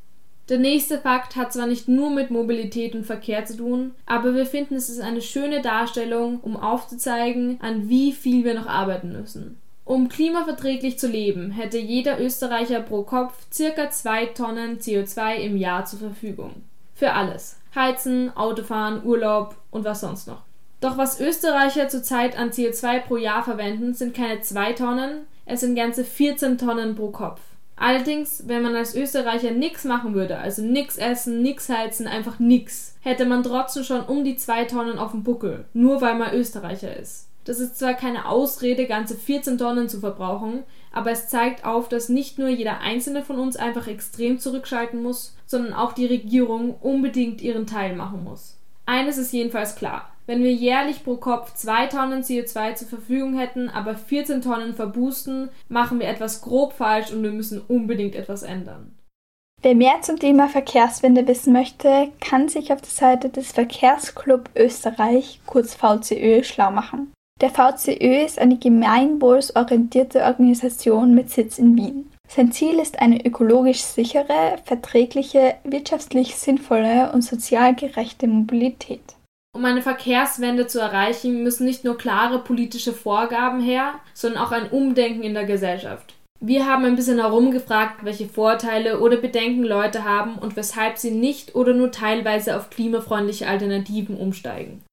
Der 0.49 0.59
nächste 0.59 0.99
Fakt 0.99 1.35
hat 1.35 1.51
zwar 1.51 1.67
nicht 1.67 1.89
nur 1.89 2.09
mit 2.09 2.31
Mobilität 2.31 2.95
und 2.95 3.05
Verkehr 3.05 3.43
zu 3.45 3.57
tun, 3.57 3.91
aber 4.05 4.33
wir 4.33 4.45
finden 4.45 4.75
es 4.75 4.87
ist 4.87 5.01
eine 5.01 5.21
schöne 5.21 5.61
Darstellung, 5.61 6.39
um 6.41 6.55
aufzuzeigen, 6.55 7.57
an 7.61 7.89
wie 7.89 8.13
viel 8.13 8.45
wir 8.45 8.53
noch 8.53 8.67
arbeiten 8.67 9.11
müssen. 9.11 9.59
Um 9.83 10.09
klimaverträglich 10.09 10.99
zu 10.99 11.07
leben, 11.07 11.51
hätte 11.51 11.77
jeder 11.77 12.21
Österreicher 12.21 12.81
pro 12.81 13.03
Kopf 13.03 13.33
circa 13.51 13.89
zwei 13.89 14.25
Tonnen 14.27 14.79
CO2 14.79 15.35
im 15.35 15.57
Jahr 15.57 15.85
zur 15.85 15.99
Verfügung. 15.99 16.63
Für 16.93 17.13
alles. 17.13 17.57
Heizen, 17.75 18.35
Autofahren, 18.35 19.05
Urlaub 19.05 19.55
und 19.69 19.85
was 19.85 20.01
sonst 20.01 20.27
noch. 20.27 20.46
Doch 20.79 20.97
was 20.97 21.19
Österreicher 21.19 21.89
zurzeit 21.89 22.37
an 22.37 22.51
CO2 22.51 22.99
pro 22.99 23.17
Jahr 23.17 23.43
verwenden, 23.43 23.93
sind 23.93 24.15
keine 24.15 24.41
2 24.41 24.73
Tonnen, 24.73 25.25
es 25.45 25.61
sind 25.61 25.75
ganze 25.75 26.03
14 26.03 26.57
Tonnen 26.57 26.95
pro 26.95 27.09
Kopf. 27.09 27.41
Allerdings, 27.75 28.43
wenn 28.47 28.63
man 28.63 28.75
als 28.75 28.95
Österreicher 28.95 29.51
nichts 29.51 29.83
machen 29.83 30.13
würde, 30.13 30.37
also 30.37 30.61
nichts 30.63 30.97
essen, 30.97 31.41
nichts 31.41 31.69
heizen, 31.69 32.07
einfach 32.07 32.39
nichts, 32.39 32.95
hätte 33.01 33.25
man 33.25 33.43
trotzdem 33.43 33.83
schon 33.83 34.01
um 34.01 34.23
die 34.23 34.35
2 34.35 34.65
Tonnen 34.65 34.99
auf 34.99 35.11
dem 35.11 35.23
Buckel, 35.23 35.65
nur 35.73 36.01
weil 36.01 36.15
man 36.15 36.33
Österreicher 36.33 36.95
ist. 36.95 37.27
Das 37.45 37.59
ist 37.59 37.79
zwar 37.79 37.93
keine 37.93 38.27
Ausrede, 38.27 38.87
ganze 38.87 39.15
14 39.15 39.57
Tonnen 39.57 39.89
zu 39.89 39.99
verbrauchen, 39.99 40.63
aber 40.91 41.11
es 41.11 41.29
zeigt 41.29 41.65
auf, 41.65 41.87
dass 41.87 42.09
nicht 42.09 42.37
nur 42.37 42.49
jeder 42.49 42.81
einzelne 42.81 43.23
von 43.23 43.39
uns 43.39 43.55
einfach 43.55 43.87
extrem 43.87 44.37
zurückschalten 44.39 45.01
muss, 45.01 45.35
sondern 45.45 45.73
auch 45.73 45.93
die 45.93 46.07
Regierung 46.07 46.75
unbedingt 46.81 47.41
ihren 47.41 47.65
Teil 47.65 47.95
machen 47.95 48.23
muss. 48.23 48.57
Eines 48.85 49.17
ist 49.17 49.31
jedenfalls 49.31 49.75
klar. 49.75 50.09
Wenn 50.27 50.43
wir 50.43 50.51
jährlich 50.51 51.05
pro 51.05 51.15
Kopf 51.15 51.53
2 51.53 51.87
Tonnen 51.87 52.21
CO2 52.21 52.75
zur 52.75 52.87
Verfügung 52.89 53.37
hätten, 53.37 53.69
aber 53.69 53.95
14 53.95 54.41
Tonnen 54.41 54.75
verbusten, 54.75 55.49
machen 55.69 56.01
wir 56.01 56.09
etwas 56.09 56.41
grob 56.41 56.73
falsch 56.73 57.13
und 57.13 57.23
wir 57.23 57.31
müssen 57.31 57.61
unbedingt 57.65 58.13
etwas 58.13 58.43
ändern. 58.43 58.93
Wer 59.61 59.73
mehr 59.73 60.01
zum 60.01 60.19
Thema 60.19 60.49
Verkehrswende 60.49 61.25
wissen 61.27 61.53
möchte, 61.53 62.09
kann 62.19 62.49
sich 62.49 62.73
auf 62.73 62.81
der 62.81 62.89
Seite 62.89 63.29
des 63.29 63.53
Verkehrsclub 63.53 64.49
Österreich, 64.53 65.39
kurz 65.45 65.73
VCÖ, 65.73 66.43
schlau 66.43 66.71
machen. 66.71 67.13
Der 67.39 67.49
VCÖ 67.49 68.25
ist 68.25 68.37
eine 68.37 68.57
gemeinwohlsorientierte 68.57 70.23
Organisation 70.23 71.15
mit 71.15 71.29
Sitz 71.29 71.57
in 71.57 71.77
Wien. 71.77 72.11
Sein 72.27 72.51
Ziel 72.51 72.79
ist 72.79 72.99
eine 72.99 73.25
ökologisch 73.25 73.81
sichere, 73.81 74.57
verträgliche, 74.65 75.55
wirtschaftlich 75.63 76.35
sinnvolle 76.35 77.13
und 77.13 77.21
sozial 77.21 77.73
gerechte 77.73 78.27
Mobilität. 78.27 79.16
Um 79.55 79.65
eine 79.65 79.81
Verkehrswende 79.81 80.67
zu 80.67 80.79
erreichen, 80.79 81.43
müssen 81.43 81.65
nicht 81.65 81.83
nur 81.83 81.97
klare 81.97 82.39
politische 82.39 82.93
Vorgaben 82.93 83.59
her, 83.59 83.95
sondern 84.13 84.43
auch 84.43 84.51
ein 84.51 84.69
Umdenken 84.69 85.23
in 85.23 85.33
der 85.33 85.45
Gesellschaft. 85.45 86.13
Wir 86.39 86.67
haben 86.67 86.85
ein 86.85 86.95
bisschen 86.95 87.17
herumgefragt, 87.17 88.05
welche 88.05 88.27
Vorteile 88.27 88.99
oder 88.99 89.17
Bedenken 89.17 89.63
Leute 89.63 90.03
haben 90.03 90.37
und 90.37 90.55
weshalb 90.55 90.99
sie 90.99 91.09
nicht 91.09 91.55
oder 91.55 91.73
nur 91.73 91.91
teilweise 91.91 92.55
auf 92.55 92.69
klimafreundliche 92.69 93.47
Alternativen 93.47 94.15
umsteigen. 94.17 94.83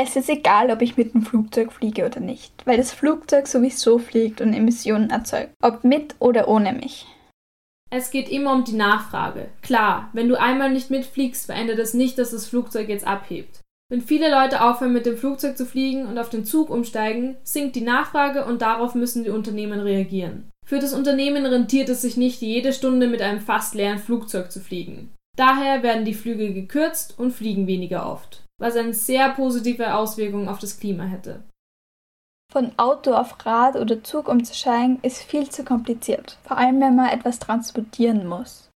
Es 0.00 0.16
ist 0.16 0.30
egal, 0.30 0.70
ob 0.70 0.80
ich 0.80 0.96
mit 0.96 1.12
dem 1.12 1.22
Flugzeug 1.22 1.70
fliege 1.70 2.06
oder 2.06 2.20
nicht, 2.20 2.66
weil 2.66 2.78
das 2.78 2.92
Flugzeug 2.92 3.46
sowieso 3.46 3.98
fliegt 3.98 4.40
und 4.40 4.54
Emissionen 4.54 5.10
erzeugt, 5.10 5.52
ob 5.62 5.84
mit 5.84 6.14
oder 6.18 6.48
ohne 6.48 6.72
mich. 6.72 7.06
Es 7.90 8.10
geht 8.10 8.30
immer 8.30 8.54
um 8.54 8.64
die 8.64 8.72
Nachfrage. 8.72 9.50
Klar, 9.60 10.08
wenn 10.14 10.30
du 10.30 10.40
einmal 10.40 10.72
nicht 10.72 10.88
mitfliegst, 10.88 11.44
verändert 11.44 11.78
das 11.78 11.92
nicht, 11.92 12.16
dass 12.16 12.30
das 12.30 12.46
Flugzeug 12.46 12.88
jetzt 12.88 13.06
abhebt. 13.06 13.60
Wenn 13.92 14.00
viele 14.00 14.30
Leute 14.30 14.62
aufhören, 14.62 14.94
mit 14.94 15.04
dem 15.04 15.18
Flugzeug 15.18 15.58
zu 15.58 15.66
fliegen 15.66 16.06
und 16.06 16.18
auf 16.18 16.30
den 16.30 16.46
Zug 16.46 16.70
umsteigen, 16.70 17.36
sinkt 17.42 17.76
die 17.76 17.82
Nachfrage 17.82 18.46
und 18.46 18.62
darauf 18.62 18.94
müssen 18.94 19.22
die 19.22 19.30
Unternehmen 19.30 19.80
reagieren. 19.80 20.48
Für 20.66 20.78
das 20.78 20.94
Unternehmen 20.94 21.44
rentiert 21.44 21.90
es 21.90 22.00
sich 22.00 22.16
nicht, 22.16 22.40
jede 22.40 22.72
Stunde 22.72 23.06
mit 23.06 23.20
einem 23.20 23.40
fast 23.40 23.74
leeren 23.74 23.98
Flugzeug 23.98 24.50
zu 24.50 24.60
fliegen. 24.60 25.12
Daher 25.36 25.82
werden 25.82 26.04
die 26.06 26.14
Flüge 26.14 26.54
gekürzt 26.54 27.18
und 27.18 27.32
fliegen 27.32 27.66
weniger 27.66 28.10
oft 28.10 28.42
was 28.62 28.76
eine 28.76 28.94
sehr 28.94 29.28
positive 29.30 29.94
Auswirkung 29.94 30.48
auf 30.48 30.60
das 30.60 30.78
Klima 30.78 31.02
hätte. 31.02 31.42
Von 32.52 32.70
Auto 32.78 33.12
auf 33.12 33.44
Rad 33.44 33.74
oder 33.74 34.04
Zug 34.04 34.28
umzusteigen 34.28 35.00
ist 35.02 35.22
viel 35.22 35.50
zu 35.50 35.64
kompliziert, 35.64 36.38
vor 36.44 36.58
allem 36.58 36.80
wenn 36.80 36.94
man 36.94 37.08
etwas 37.08 37.40
transportieren 37.40 38.26
muss. 38.26 38.70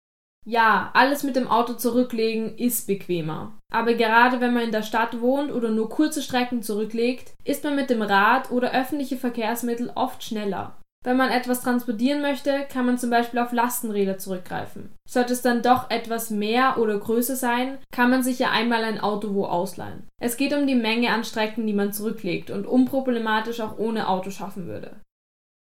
Ja, 0.44 0.90
alles 0.94 1.22
mit 1.22 1.36
dem 1.36 1.46
Auto 1.46 1.74
zurücklegen 1.74 2.58
ist 2.58 2.88
bequemer. 2.88 3.52
Aber 3.72 3.94
gerade 3.94 4.40
wenn 4.40 4.52
man 4.52 4.64
in 4.64 4.72
der 4.72 4.82
Stadt 4.82 5.20
wohnt 5.20 5.52
oder 5.52 5.70
nur 5.70 5.88
kurze 5.88 6.20
Strecken 6.20 6.62
zurücklegt, 6.62 7.34
ist 7.44 7.62
man 7.62 7.76
mit 7.76 7.90
dem 7.90 8.02
Rad 8.02 8.50
oder 8.50 8.72
öffentliche 8.72 9.16
Verkehrsmittel 9.16 9.92
oft 9.94 10.24
schneller. 10.24 10.76
Wenn 11.04 11.16
man 11.16 11.30
etwas 11.30 11.62
transportieren 11.62 12.22
möchte, 12.22 12.64
kann 12.72 12.86
man 12.86 12.96
zum 12.96 13.10
Beispiel 13.10 13.40
auf 13.40 13.52
Lastenräder 13.52 14.18
zurückgreifen. 14.18 14.94
Sollte 15.08 15.32
es 15.32 15.42
dann 15.42 15.62
doch 15.62 15.90
etwas 15.90 16.30
mehr 16.30 16.78
oder 16.78 16.98
größer 16.98 17.34
sein, 17.34 17.78
kann 17.92 18.10
man 18.10 18.22
sich 18.22 18.38
ja 18.38 18.50
einmal 18.50 18.84
ein 18.84 19.00
Auto 19.00 19.34
wo 19.34 19.46
ausleihen. 19.46 20.08
Es 20.20 20.36
geht 20.36 20.54
um 20.54 20.66
die 20.66 20.76
Menge 20.76 21.10
an 21.10 21.24
Strecken, 21.24 21.66
die 21.66 21.72
man 21.72 21.92
zurücklegt 21.92 22.50
und 22.50 22.66
unproblematisch 22.66 23.60
auch 23.60 23.78
ohne 23.78 24.08
Auto 24.08 24.30
schaffen 24.30 24.66
würde. 24.66 25.00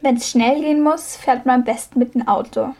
Wenn 0.01 0.15
es 0.15 0.29
schnell 0.29 0.61
gehen 0.61 0.81
muss, 0.81 1.17
fährt 1.17 1.45
man 1.45 1.61
am 1.61 1.63
besten 1.65 1.99
mit 1.99 2.15
dem 2.15 2.27
Auto. 2.27 2.73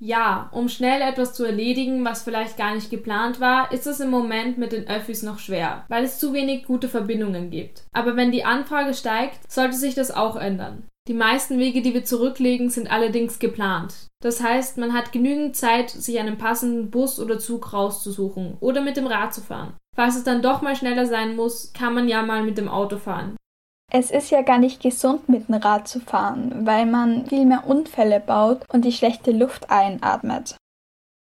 Ja, 0.00 0.48
um 0.52 0.68
schnell 0.68 1.02
etwas 1.02 1.34
zu 1.34 1.44
erledigen, 1.44 2.04
was 2.04 2.22
vielleicht 2.22 2.56
gar 2.56 2.74
nicht 2.74 2.88
geplant 2.88 3.40
war, 3.40 3.72
ist 3.72 3.86
es 3.86 3.98
im 3.98 4.10
Moment 4.10 4.56
mit 4.56 4.70
den 4.70 4.86
Öffis 4.86 5.24
noch 5.24 5.40
schwer, 5.40 5.84
weil 5.88 6.04
es 6.04 6.20
zu 6.20 6.32
wenig 6.32 6.66
gute 6.66 6.88
Verbindungen 6.88 7.50
gibt. 7.50 7.82
Aber 7.92 8.14
wenn 8.14 8.30
die 8.30 8.44
Anfrage 8.44 8.94
steigt, 8.94 9.50
sollte 9.50 9.76
sich 9.76 9.96
das 9.96 10.12
auch 10.12 10.36
ändern. 10.36 10.84
Die 11.08 11.14
meisten 11.14 11.58
Wege, 11.58 11.82
die 11.82 11.94
wir 11.94 12.04
zurücklegen, 12.04 12.70
sind 12.70 12.92
allerdings 12.92 13.40
geplant. 13.40 14.08
Das 14.22 14.42
heißt, 14.42 14.78
man 14.78 14.92
hat 14.92 15.10
genügend 15.10 15.56
Zeit, 15.56 15.90
sich 15.90 16.18
einen 16.20 16.38
passenden 16.38 16.90
Bus 16.90 17.18
oder 17.18 17.38
Zug 17.38 17.72
rauszusuchen 17.72 18.56
oder 18.60 18.82
mit 18.82 18.96
dem 18.96 19.06
Rad 19.06 19.34
zu 19.34 19.40
fahren. 19.40 19.74
Falls 19.96 20.16
es 20.16 20.24
dann 20.24 20.42
doch 20.42 20.62
mal 20.62 20.76
schneller 20.76 21.06
sein 21.06 21.34
muss, 21.34 21.72
kann 21.72 21.94
man 21.94 22.08
ja 22.08 22.22
mal 22.22 22.44
mit 22.44 22.56
dem 22.56 22.68
Auto 22.68 22.98
fahren. 22.98 23.36
Es 23.90 24.10
ist 24.10 24.30
ja 24.30 24.42
gar 24.42 24.58
nicht 24.58 24.82
gesund, 24.82 25.28
mit 25.28 25.48
dem 25.48 25.54
Rad 25.54 25.88
zu 25.88 26.00
fahren, 26.00 26.66
weil 26.66 26.84
man 26.84 27.26
viel 27.26 27.46
mehr 27.46 27.66
Unfälle 27.66 28.20
baut 28.20 28.62
und 28.70 28.84
die 28.84 28.92
schlechte 28.92 29.30
Luft 29.30 29.70
einatmet. 29.70 30.56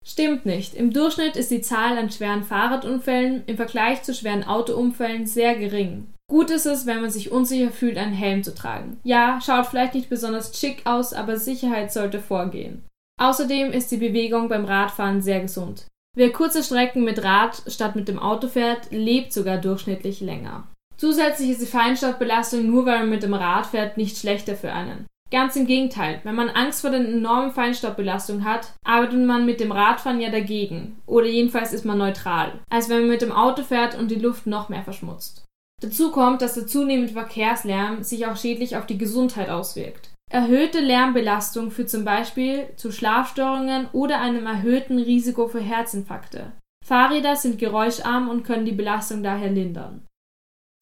Stimmt 0.04 0.46
nicht. 0.46 0.74
Im 0.74 0.92
Durchschnitt 0.92 1.36
ist 1.36 1.50
die 1.50 1.60
Zahl 1.60 1.98
an 1.98 2.10
schweren 2.10 2.44
Fahrradunfällen 2.44 3.44
im 3.46 3.56
Vergleich 3.56 4.02
zu 4.02 4.14
schweren 4.14 4.44
Autounfällen 4.44 5.26
sehr 5.26 5.56
gering. 5.56 6.12
Gut 6.28 6.50
ist 6.50 6.66
es, 6.66 6.86
wenn 6.86 7.00
man 7.00 7.10
sich 7.10 7.30
unsicher 7.30 7.70
fühlt, 7.70 7.98
einen 7.98 8.14
Helm 8.14 8.42
zu 8.42 8.54
tragen. 8.54 8.98
Ja, 9.04 9.40
schaut 9.44 9.66
vielleicht 9.66 9.94
nicht 9.94 10.08
besonders 10.08 10.58
schick 10.58 10.86
aus, 10.86 11.12
aber 11.12 11.36
Sicherheit 11.36 11.92
sollte 11.92 12.20
vorgehen. 12.20 12.84
Außerdem 13.20 13.72
ist 13.72 13.90
die 13.90 13.98
Bewegung 13.98 14.48
beim 14.48 14.64
Radfahren 14.64 15.20
sehr 15.20 15.40
gesund. 15.40 15.86
Wer 16.16 16.32
kurze 16.32 16.62
Strecken 16.62 17.04
mit 17.04 17.22
Rad 17.22 17.62
statt 17.66 17.96
mit 17.96 18.08
dem 18.08 18.18
Auto 18.18 18.48
fährt, 18.48 18.90
lebt 18.90 19.32
sogar 19.32 19.58
durchschnittlich 19.58 20.20
länger. 20.20 20.66
Zusätzlich 21.02 21.50
ist 21.50 21.60
die 21.60 21.66
Feinstaubbelastung 21.66 22.70
nur 22.70 22.86
weil 22.86 23.00
man 23.00 23.10
mit 23.10 23.24
dem 23.24 23.34
Rad 23.34 23.66
fährt 23.66 23.96
nicht 23.96 24.16
schlechter 24.16 24.54
für 24.54 24.72
einen. 24.72 25.06
Ganz 25.32 25.56
im 25.56 25.66
Gegenteil, 25.66 26.20
wenn 26.22 26.36
man 26.36 26.48
Angst 26.48 26.80
vor 26.80 26.90
der 26.90 27.00
enormen 27.00 27.50
Feinstaubbelastung 27.50 28.44
hat, 28.44 28.72
arbeitet 28.84 29.18
man 29.18 29.44
mit 29.44 29.58
dem 29.58 29.72
Radfahren 29.72 30.20
ja 30.20 30.30
dagegen. 30.30 31.02
Oder 31.06 31.26
jedenfalls 31.26 31.72
ist 31.72 31.84
man 31.84 31.98
neutral, 31.98 32.52
als 32.70 32.88
wenn 32.88 33.00
man 33.00 33.08
mit 33.08 33.20
dem 33.20 33.32
Auto 33.32 33.64
fährt 33.64 33.98
und 33.98 34.12
die 34.12 34.20
Luft 34.20 34.46
noch 34.46 34.68
mehr 34.68 34.84
verschmutzt. 34.84 35.44
Dazu 35.82 36.12
kommt, 36.12 36.40
dass 36.40 36.54
der 36.54 36.68
zunehmende 36.68 37.14
Verkehrslärm 37.14 38.04
sich 38.04 38.28
auch 38.28 38.36
schädlich 38.36 38.76
auf 38.76 38.86
die 38.86 38.98
Gesundheit 38.98 39.50
auswirkt. 39.50 40.12
Erhöhte 40.30 40.78
Lärmbelastung 40.78 41.72
führt 41.72 41.90
zum 41.90 42.04
Beispiel 42.04 42.68
zu 42.76 42.92
Schlafstörungen 42.92 43.88
oder 43.92 44.20
einem 44.20 44.46
erhöhten 44.46 45.00
Risiko 45.00 45.48
für 45.48 45.62
Herzinfarkte. 45.62 46.52
Fahrräder 46.86 47.34
sind 47.34 47.58
geräuscharm 47.58 48.28
und 48.28 48.44
können 48.44 48.66
die 48.66 48.70
Belastung 48.70 49.24
daher 49.24 49.50
lindern. 49.50 50.06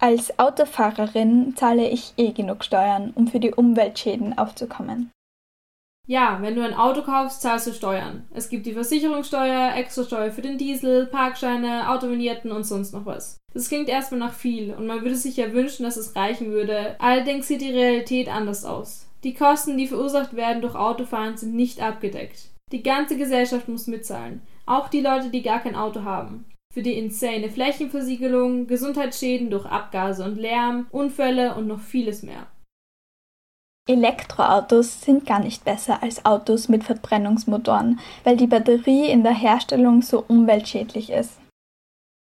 Als 0.02 0.38
Autofahrerin 0.38 1.54
zahle 1.56 1.86
ich 1.86 2.14
eh 2.16 2.32
genug 2.32 2.64
Steuern, 2.64 3.12
um 3.14 3.28
für 3.28 3.38
die 3.38 3.52
Umweltschäden 3.52 4.38
aufzukommen. 4.38 5.10
Ja, 6.06 6.38
wenn 6.40 6.56
du 6.56 6.64
ein 6.64 6.74
Auto 6.74 7.02
kaufst, 7.02 7.42
zahlst 7.42 7.66
du 7.66 7.74
Steuern. 7.74 8.26
Es 8.32 8.48
gibt 8.48 8.64
die 8.64 8.72
Versicherungssteuer, 8.72 9.74
Extrasteuer 9.76 10.30
für 10.30 10.40
den 10.40 10.56
Diesel, 10.56 11.06
Parkscheine, 11.06 11.90
Autovignetten 11.90 12.50
und 12.50 12.64
sonst 12.64 12.94
noch 12.94 13.04
was. 13.04 13.36
Das 13.52 13.68
klingt 13.68 13.90
erstmal 13.90 14.20
nach 14.20 14.32
viel 14.32 14.72
und 14.72 14.86
man 14.86 15.02
würde 15.02 15.16
sich 15.16 15.36
ja 15.36 15.52
wünschen, 15.52 15.84
dass 15.84 15.98
es 15.98 16.16
reichen 16.16 16.50
würde. 16.50 16.96
Allerdings 16.98 17.46
sieht 17.46 17.60
die 17.60 17.70
Realität 17.70 18.28
anders 18.28 18.64
aus. 18.64 19.06
Die 19.22 19.34
Kosten, 19.34 19.76
die 19.76 19.86
verursacht 19.86 20.34
werden 20.34 20.62
durch 20.62 20.74
Autofahren, 20.74 21.36
sind 21.36 21.54
nicht 21.54 21.82
abgedeckt. 21.82 22.48
Die 22.72 22.82
ganze 22.82 23.18
Gesellschaft 23.18 23.68
muss 23.68 23.86
mitzahlen. 23.86 24.40
Auch 24.64 24.88
die 24.88 25.02
Leute, 25.02 25.28
die 25.28 25.42
gar 25.42 25.60
kein 25.60 25.76
Auto 25.76 26.04
haben. 26.04 26.46
Für 26.72 26.82
die 26.82 26.96
insane 26.96 27.50
Flächenversiegelung, 27.50 28.68
Gesundheitsschäden 28.68 29.50
durch 29.50 29.66
Abgase 29.66 30.24
und 30.24 30.36
Lärm, 30.36 30.86
Unfälle 30.92 31.56
und 31.56 31.66
noch 31.66 31.80
vieles 31.80 32.22
mehr. 32.22 32.46
Elektroautos 33.88 35.00
sind 35.00 35.26
gar 35.26 35.40
nicht 35.40 35.64
besser 35.64 36.00
als 36.00 36.24
Autos 36.24 36.68
mit 36.68 36.84
Verbrennungsmotoren, 36.84 37.98
weil 38.22 38.36
die 38.36 38.46
Batterie 38.46 39.10
in 39.10 39.24
der 39.24 39.34
Herstellung 39.34 40.02
so 40.02 40.24
umweltschädlich 40.28 41.10
ist. 41.10 41.40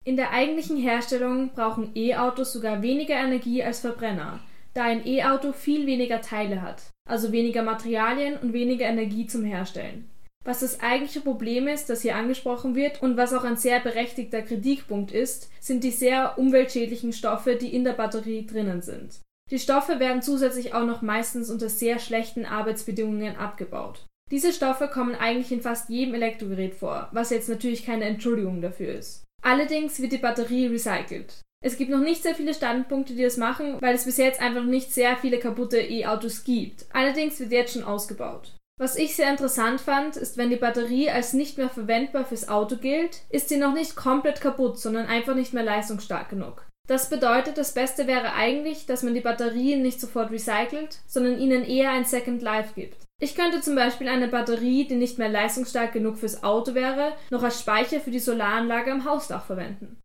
In 0.05 0.17
der 0.17 0.31
eigentlichen 0.31 0.79
Herstellung 0.79 1.51
brauchen 1.51 1.91
E-Autos 1.95 2.55
sogar 2.55 2.81
weniger 2.81 3.17
Energie 3.17 3.63
als 3.63 3.81
Verbrenner, 3.81 4.41
da 4.73 4.85
ein 4.85 5.07
E-Auto 5.07 5.53
viel 5.53 5.87
weniger 5.87 6.23
Teile 6.23 6.63
hat, 6.63 6.91
also 7.07 7.33
weniger 7.33 7.63
Materialien 7.63 8.39
und 8.39 8.55
weniger 8.55 8.87
Energie 8.87 9.27
zum 9.27 9.45
Herstellen. 9.45 10.09
Was 10.45 10.61
das 10.61 10.81
eigentliche 10.81 11.21
Problem 11.21 11.69
ist, 11.69 11.89
das 11.89 12.03
hier 12.03 12.17
angesprochen 12.17 12.75
wird 12.75 13.01
und 13.01 13.17
was 13.17 13.33
auch 13.33 13.45
ein 13.45 13.57
sehr 13.57 13.79
berechtigter 13.81 14.43
Kritikpunkt 14.43 15.13
ist, 15.13 15.51
sind 15.61 15.85
die 15.85 15.91
sehr 15.91 16.37
umweltschädlichen 16.37 17.13
Stoffe, 17.13 17.57
die 17.57 17.75
in 17.75 17.85
der 17.85 17.93
Batterie 17.93 18.47
drinnen 18.47 18.83
sind. 18.83 19.21
Die 19.51 19.59
Stoffe 19.59 20.01
werden 20.01 20.23
zusätzlich 20.23 20.75
auch 20.75 20.85
noch 20.85 21.03
meistens 21.03 21.51
unter 21.51 21.69
sehr 21.69 21.99
schlechten 21.99 22.45
Arbeitsbedingungen 22.45 23.37
abgebaut. 23.37 24.07
Diese 24.31 24.53
Stoffe 24.53 24.89
kommen 24.89 25.15
eigentlich 25.15 25.53
in 25.53 25.61
fast 25.61 25.91
jedem 25.91 26.15
Elektrogerät 26.15 26.75
vor, 26.75 27.09
was 27.13 27.31
jetzt 27.31 27.49
natürlich 27.49 27.85
keine 27.85 28.07
Entschuldigung 28.07 28.63
dafür 28.63 28.95
ist. 28.95 29.25
Allerdings 29.43 30.01
wird 30.01 30.13
die 30.13 30.19
Batterie 30.19 30.69
recycelt. 30.69 31.43
Es 31.65 31.77
gibt 31.77 31.91
noch 31.91 32.01
nicht 32.01 32.23
sehr 32.23 32.35
viele 32.35 32.55
Standpunkte, 32.55 33.15
die 33.15 33.23
das 33.23 33.37
machen, 33.37 33.77
weil 33.81 33.95
es 33.95 34.07
bis 34.07 34.17
jetzt 34.17 34.41
einfach 34.41 34.65
nicht 34.65 34.93
sehr 34.93 35.17
viele 35.17 35.39
kaputte 35.39 35.79
E-Autos 35.79 36.45
gibt. 36.45 36.87
Allerdings 36.93 37.39
wird 37.39 37.53
jetzt 37.53 37.75
schon 37.75 37.85
ausgebaut. 37.85 38.57
Was 38.81 38.97
ich 38.97 39.15
sehr 39.15 39.31
interessant 39.31 39.81
fand, 39.81 40.17
ist, 40.17 40.37
wenn 40.37 40.51
die 40.51 40.57
Batterie 40.57 41.11
als 41.11 41.35
nicht 41.35 41.59
mehr 41.59 41.69
verwendbar 41.69 42.25
fürs 42.25 42.49
Auto 42.49 42.77
gilt, 42.77 43.23
ist 43.29 43.49
sie 43.49 43.57
noch 43.59 43.75
nicht 43.75 43.97
komplett 43.97 44.41
kaputt, 44.41 44.79
sondern 44.79 45.07
einfach 45.07 45.35
nicht 45.35 45.53
mehr 45.53 45.63
leistungsstark 45.63 46.31
genug. 46.31 46.67
Das 46.89 47.09
bedeutet, 47.09 47.59
das 47.59 47.75
Beste 47.75 48.07
wäre 48.07 48.33
eigentlich, 48.33 48.87
dass 48.87 49.03
man 49.03 49.15
die 49.15 49.21
Batterien 49.21 49.83
nicht 49.83 50.01
sofort 50.01 50.33
recycelt, 50.33 50.99
sondern 51.07 51.39
ihnen 51.39 51.65
eher 51.65 51.93
ein 51.93 52.05
Second 52.05 52.43
Life 52.43 52.75
gibt. 52.75 52.97
Ich 53.21 53.37
könnte 53.37 53.61
zum 53.61 53.77
Beispiel 53.77 54.09
eine 54.09 54.27
Batterie, 54.27 54.85
die 54.89 54.97
nicht 54.97 55.17
mehr 55.17 55.29
leistungsstark 55.29 55.93
genug 55.93 56.19
fürs 56.19 56.43
Auto 56.43 56.75
wäre, 56.75 57.13
noch 57.31 57.45
als 57.45 57.61
Speicher 57.61 58.01
für 58.01 58.11
die 58.11 58.19
Solaranlage 58.19 58.91
am 58.91 59.05
Hausdach 59.05 59.47
verwenden. 59.47 60.02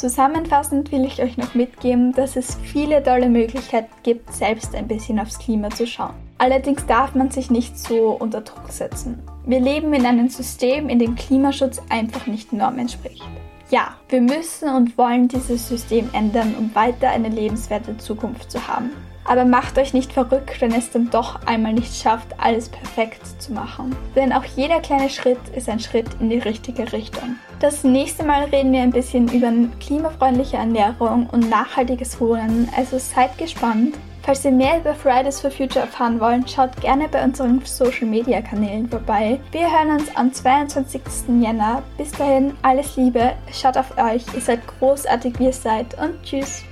Zusammenfassend 0.00 0.92
will 0.92 1.04
ich 1.04 1.20
euch 1.20 1.36
noch 1.36 1.52
mitgeben, 1.52 2.14
dass 2.14 2.34
es 2.34 2.54
viele 2.54 3.02
tolle 3.02 3.28
Möglichkeiten 3.28 3.92
gibt, 4.02 4.32
selbst 4.32 4.74
ein 4.74 4.88
bisschen 4.88 5.20
aufs 5.20 5.38
Klima 5.38 5.68
zu 5.68 5.86
schauen. 5.86 6.14
Allerdings 6.38 6.86
darf 6.86 7.14
man 7.14 7.30
sich 7.30 7.50
nicht 7.50 7.78
so 7.78 8.12
unter 8.12 8.40
Druck 8.40 8.70
setzen. 8.70 9.22
Wir 9.44 9.60
leben 9.60 9.92
in 9.92 10.06
einem 10.06 10.30
System, 10.30 10.88
in 10.88 10.98
dem 10.98 11.16
Klimaschutz 11.16 11.82
einfach 11.90 12.26
nicht 12.26 12.50
Norm 12.50 12.78
entspricht. 12.78 13.22
Ja, 13.68 13.94
wir 14.08 14.22
müssen 14.22 14.70
und 14.70 14.96
wollen 14.96 15.28
dieses 15.28 15.68
System 15.68 16.08
ändern, 16.14 16.54
um 16.58 16.74
weiter 16.74 17.10
eine 17.10 17.28
lebenswerte 17.28 17.98
Zukunft 17.98 18.50
zu 18.50 18.66
haben. 18.66 18.92
Aber 19.30 19.44
macht 19.44 19.78
euch 19.78 19.94
nicht 19.94 20.12
verrückt, 20.12 20.60
wenn 20.60 20.74
es 20.74 20.90
dann 20.90 21.08
doch 21.08 21.38
einmal 21.46 21.72
nicht 21.72 21.94
schafft, 21.94 22.26
alles 22.38 22.68
perfekt 22.68 23.20
zu 23.40 23.52
machen. 23.52 23.94
Denn 24.16 24.32
auch 24.32 24.42
jeder 24.56 24.80
kleine 24.80 25.08
Schritt 25.08 25.38
ist 25.54 25.68
ein 25.68 25.78
Schritt 25.78 26.08
in 26.18 26.30
die 26.30 26.40
richtige 26.40 26.92
Richtung. 26.92 27.36
Das 27.60 27.84
nächste 27.84 28.24
Mal 28.24 28.46
reden 28.46 28.72
wir 28.72 28.80
ein 28.80 28.90
bisschen 28.90 29.28
über 29.28 29.52
klimafreundliche 29.78 30.56
Ernährung 30.56 31.28
und 31.30 31.48
nachhaltiges 31.48 32.20
Wohnen, 32.20 32.68
also 32.76 32.98
seid 32.98 33.38
gespannt. 33.38 33.94
Falls 34.24 34.44
ihr 34.44 34.50
mehr 34.50 34.78
über 34.80 34.94
Fridays 34.94 35.40
for 35.40 35.52
Future 35.52 35.84
erfahren 35.84 36.18
wollt, 36.18 36.50
schaut 36.50 36.80
gerne 36.80 37.06
bei 37.06 37.22
unseren 37.22 37.64
Social 37.64 38.08
Media 38.08 38.42
Kanälen 38.42 38.88
vorbei. 38.88 39.38
Wir 39.52 39.70
hören 39.70 39.92
uns 39.92 40.14
am 40.16 40.32
22. 40.32 41.00
Jänner. 41.40 41.84
Bis 41.96 42.10
dahin 42.10 42.54
alles 42.62 42.96
Liebe, 42.96 43.34
schaut 43.52 43.76
auf 43.76 43.96
euch, 43.96 44.24
ihr 44.34 44.40
seid 44.40 44.66
großartig, 44.80 45.38
wie 45.38 45.44
ihr 45.44 45.52
seid 45.52 45.96
und 46.00 46.20
tschüss. 46.24 46.64